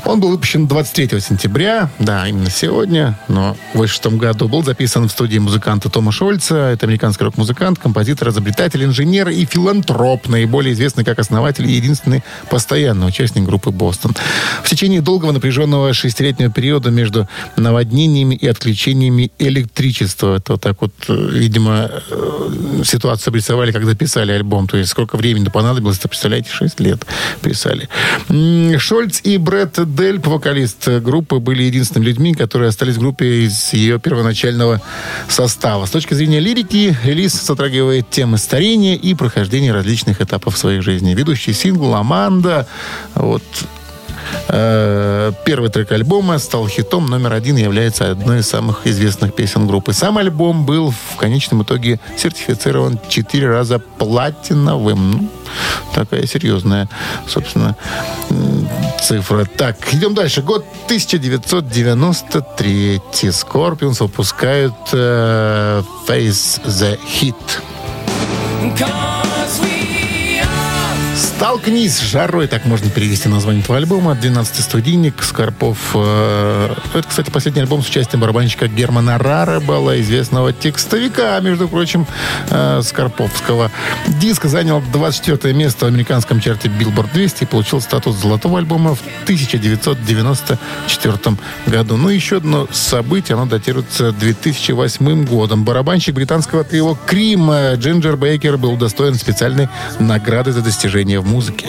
[0.05, 5.11] Он был выпущен 23 сентября, да, именно сегодня, но в 86 году был записан в
[5.11, 6.55] студии музыканта Тома Шольца.
[6.55, 13.07] Это американский рок-музыкант, композитор, изобретатель, инженер и филантроп, наиболее известный как основатель и единственный постоянный
[13.07, 14.15] участник группы «Бостон».
[14.63, 20.93] В течение долгого напряженного шестилетнего периода между наводнениями и отключениями электричества, это вот так вот,
[21.09, 24.67] видимо, э, ситуацию обрисовали, когда писали альбом.
[24.67, 27.05] То есть сколько времени понадобилось, это, представляете, 6 лет
[27.41, 27.89] писали.
[28.77, 33.99] Шольц и Бретт Дельп, вокалист группы, были единственными людьми, которые остались в группе из ее
[33.99, 34.81] первоначального
[35.27, 35.85] состава.
[35.85, 41.13] С точки зрения лирики, релиз затрагивает темы старения и прохождения различных этапов своей жизни.
[41.13, 42.67] Ведущий сингл «Аманда»,
[43.15, 43.72] вот, Э,
[44.47, 49.93] Первый трек альбома стал хитом номер один является одной из самых известных песен группы.
[49.93, 55.11] Сам альбом был в конечном итоге сертифицирован четыре раза платиновым.
[55.11, 55.29] Ну,
[55.93, 56.89] такая серьезная,
[57.27, 57.75] собственно,
[59.01, 59.45] цифра.
[59.45, 60.41] Так, идем дальше.
[60.41, 63.01] Год 1993.
[63.13, 67.35] Scorpions выпускают э, Face the Hit.
[71.43, 74.13] Столкнись с жарой, так можно перевести название этого альбома.
[74.13, 75.77] 12-й студийник Скорпов.
[75.93, 82.07] э, Это, кстати, последний альбом с участием барабанщика Германа Раребала, известного текстовика, между прочим,
[82.49, 83.71] э, Скорповского.
[84.21, 89.01] Диск занял 24 место в американском чарте Billboard 200 и получил статус золотого альбома в
[89.25, 91.37] 1994
[91.67, 91.97] году.
[91.97, 95.65] Ну, еще одно событие, оно датируется 2008 годом.
[95.65, 99.67] Барабанщик британского трио Крим э, Джинджер Бейкер был удостоен специальной
[99.99, 101.65] награды за достижения в музыке.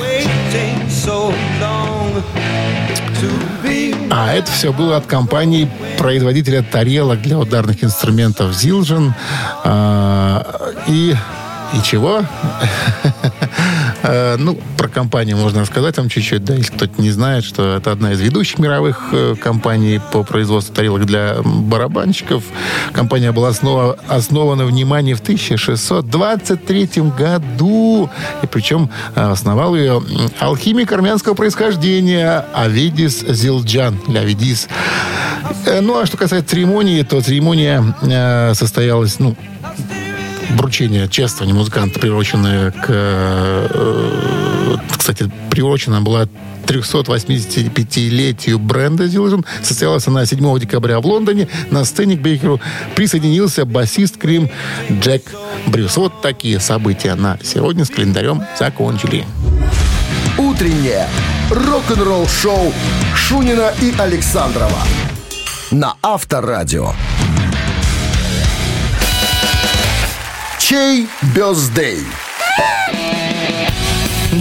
[4.11, 9.13] А это все было от компании производителя тарелок для ударных инструментов Zildjian.
[9.65, 11.17] А, и,
[11.73, 12.21] и чего?
[14.05, 17.91] Э, Ну, про компанию можно рассказать вам чуть-чуть, да, если кто-то не знает, что это
[17.93, 22.43] одна из ведущих мировых э, компаний по производству тарелок для барабанщиков.
[22.93, 26.89] Компания была основа- основана, внимание, в 1623
[27.19, 28.11] году.
[28.43, 30.03] И причем э, основал ее
[30.39, 34.19] алхимик армянского происхождения Авидис Зилджан, или
[35.81, 39.35] Ну, а что касается церемонии, то церемония э, состоялась, ну,
[40.51, 42.87] вручение чествования музыканта, приуроченное к...
[42.89, 46.27] э, кстати, приурочена была
[46.67, 49.45] 385-летию бренда Zildjian.
[49.63, 51.49] Состоялась она 7 декабря в Лондоне.
[51.71, 52.61] На сцене к Бейкеру
[52.95, 54.51] присоединился басист Крим
[54.91, 55.23] Джек
[55.67, 55.97] Брюс.
[55.97, 59.25] Вот такие события на сегодня с календарем закончили.
[60.39, 61.09] Утреннее
[61.51, 62.73] рок-н-ролл-шоу
[63.15, 64.83] Шунина и Александрова
[65.71, 66.93] на Авторадио.
[70.67, 71.07] Чей
[71.37, 72.07] бездей?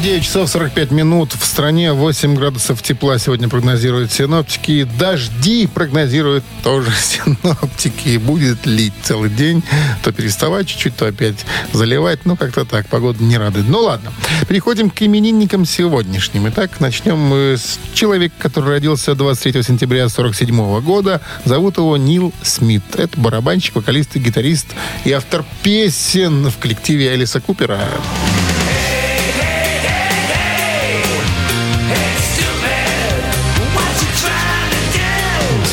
[0.02, 1.34] 9 часов 45 минут.
[1.34, 4.88] В стране 8 градусов тепла сегодня прогнозируют синоптики.
[4.98, 8.18] Дожди прогнозируют тоже синоптики.
[8.18, 9.62] Будет лить целый день.
[10.04, 12.26] То переставать чуть-чуть, то опять заливать.
[12.26, 12.88] Ну, как-то так.
[12.88, 13.68] Погода не радует.
[13.68, 14.12] Ну, ладно.
[14.48, 16.48] Переходим к именинникам сегодняшним.
[16.50, 21.22] Итак, начнем мы с человека, который родился 23 сентября 47 года.
[21.46, 22.84] Зовут его Нил Смит.
[22.96, 24.68] Это барабанщик, вокалист и гитарист
[25.06, 27.80] и автор песен в коллективе Элиса Купера.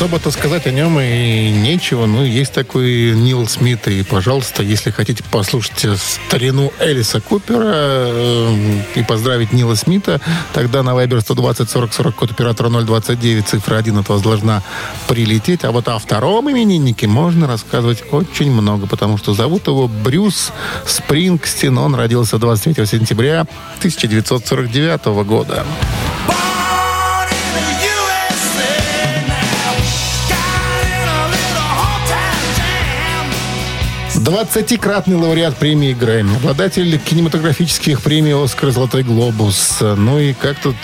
[0.01, 2.07] Особо-то сказать о нем и нечего.
[2.07, 3.87] Ну, есть такой Нил Смит.
[3.87, 10.19] И, пожалуйста, если хотите послушать старину Элиса Купера э, и поздравить Нила Смита,
[10.53, 14.63] тогда на Viber 120 40 40 код оператора 029, цифра 1 от вас должна
[15.07, 15.63] прилететь.
[15.65, 20.51] А вот о втором имениннике можно рассказывать очень много, потому что зовут его Брюс
[20.83, 21.77] Спрингстин.
[21.77, 23.41] Он родился 23 сентября
[23.77, 25.63] 1949 года.
[34.31, 39.79] 20-кратный лауреат премии Грэмми, обладатель кинематографических премий «Оскар» «Золотой глобус».
[39.81, 40.77] Ну и как тут...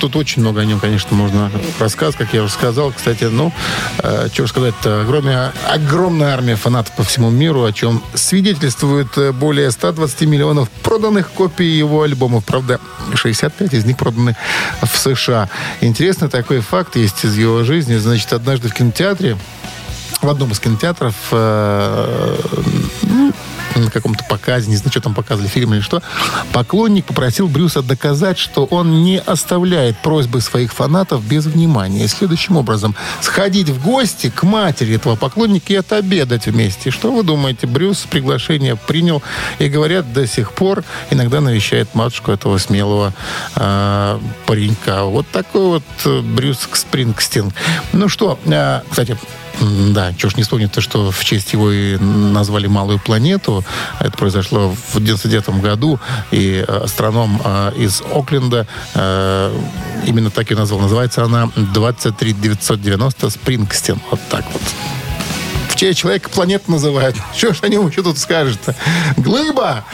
[0.00, 2.90] Тут очень много о нем, конечно, можно рассказать, как я уже сказал.
[2.92, 3.52] Кстати, ну,
[3.98, 9.70] э, что сказать-то, огромная, огромная армия фанатов по всему миру, о чем свидетельствует э, более
[9.70, 12.46] 120 миллионов проданных копий его альбомов.
[12.46, 12.80] Правда,
[13.14, 14.36] 65 из них проданы
[14.80, 15.50] в США.
[15.82, 17.98] Интересный такой факт есть из его жизни.
[17.98, 19.36] Значит, однажды в кинотеатре
[20.20, 22.36] в одном из кинотеатров э,
[23.76, 26.02] на каком-то показе, не знаю, что там показывали, фильм или что,
[26.52, 32.06] поклонник попросил Брюса доказать, что он не оставляет просьбы своих фанатов без внимания.
[32.08, 36.90] Следующим образом, сходить в гости к матери этого поклонника и отобедать вместе.
[36.90, 37.66] Что вы думаете?
[37.66, 39.22] Брюс приглашение принял
[39.58, 43.12] и, говорят, до сих пор иногда навещает матушку этого смелого
[43.56, 45.04] э, паренька.
[45.04, 47.52] Вот такой вот э, Брюс Спрингстин.
[47.92, 49.16] Ну что, э, кстати,
[49.60, 53.64] Да, чего ж не вспомнить-то, что в честь его и назвали «Малую планету».
[53.98, 56.00] Это произошло в 99 году,
[56.30, 59.60] и э, астроном э, из Окленда э,
[60.06, 60.80] именно так и назвал.
[60.80, 64.00] Называется она 23990 Спрингстен.
[64.10, 64.62] Вот так вот.
[65.70, 67.16] В честь человека планету называют.
[67.36, 68.74] Что ж о нем еще тут скажешь-то?
[69.16, 69.84] Глыба!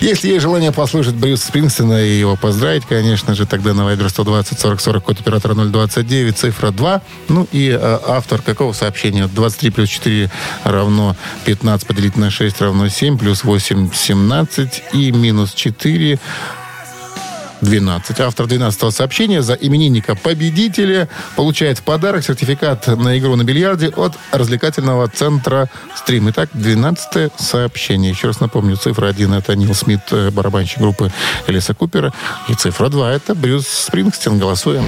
[0.00, 4.58] Если есть желание послушать Брюса Спрингстена и его поздравить, конечно же, тогда на Viber 120
[4.58, 7.02] 40 40 код оператора 029, цифра 2.
[7.28, 9.28] Ну и э, автор какого сообщения?
[9.28, 10.30] 23 плюс 4
[10.64, 16.18] равно 15 поделить на 6 равно 7, плюс 8 17 и минус 4
[17.60, 18.20] 12.
[18.20, 24.14] Автор 12 сообщения за именинника победителя получает в подарок сертификат на игру на бильярде от
[24.32, 26.30] развлекательного центра «Стрим».
[26.30, 28.10] Итак, 12 сообщение.
[28.10, 31.10] Еще раз напомню, цифра 1 это Нил Смит, э, барабанщик группы
[31.46, 32.12] Элиса Купера.
[32.48, 34.38] И цифра 2 это Брюс Спрингстин.
[34.38, 34.84] Голосуем.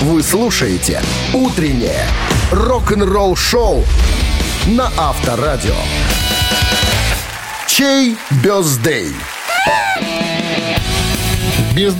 [0.00, 1.02] Вы слушаете
[1.34, 2.06] «Утреннее
[2.50, 3.84] рок-н-ролл-шоу»
[4.66, 5.74] на Авторадио.
[7.66, 9.14] Чей бездей?
[11.74, 11.94] Без,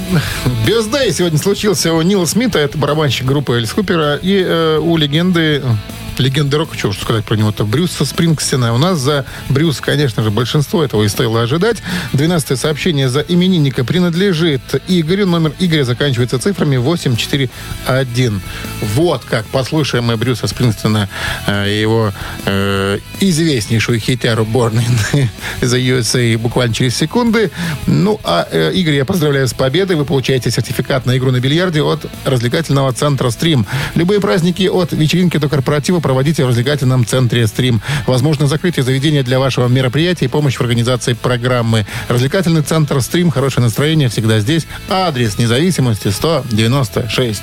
[0.66, 5.62] бездай сегодня случился у Нила Смита, это барабанщик группы Элис Купера, и э, у легенды
[6.21, 8.75] легенды рока, что уж сказать про него-то, Брюса Спрингстена.
[8.75, 11.79] У нас за Брюс, конечно же, большинство этого и стоило ожидать.
[12.12, 15.27] 12 сообщение за именинника принадлежит Игорю.
[15.27, 18.41] Номер Игоря заканчивается цифрами 841.
[18.95, 19.47] Вот как.
[19.47, 21.09] Послушаем мы Брюса Спрингстена
[21.47, 22.12] э, и его
[22.45, 25.29] э, известнейшую хитяру Born in
[25.61, 27.51] the USA буквально через секунды.
[27.87, 29.97] Ну, а э, Игорь, я поздравляю с победой.
[29.97, 33.66] Вы получаете сертификат на игру на бильярде от развлекательного центра «Стрим».
[33.95, 37.81] Любые праздники от вечеринки до корпоратива проводите в развлекательном центре «Стрим».
[38.05, 41.87] Возможно, закрытие заведения для вашего мероприятия и помощь в организации программы.
[42.09, 43.31] Развлекательный центр «Стрим».
[43.31, 44.67] Хорошее настроение всегда здесь.
[44.89, 47.43] Адрес независимости 196.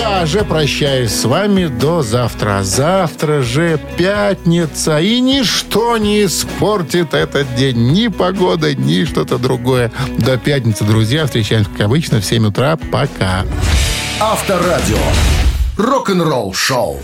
[0.00, 2.62] Я же прощаюсь с вами до завтра.
[2.62, 7.92] Завтра же пятница, и ничто не испортит этот день.
[7.92, 9.92] Ни погода, ни что-то другое.
[10.16, 11.26] До пятницы, друзья.
[11.26, 12.78] Встречаемся, как обычно, в 7 утра.
[12.90, 13.44] Пока.
[14.18, 14.96] Авторадио.
[15.76, 16.98] Рок-н-ролл шоу.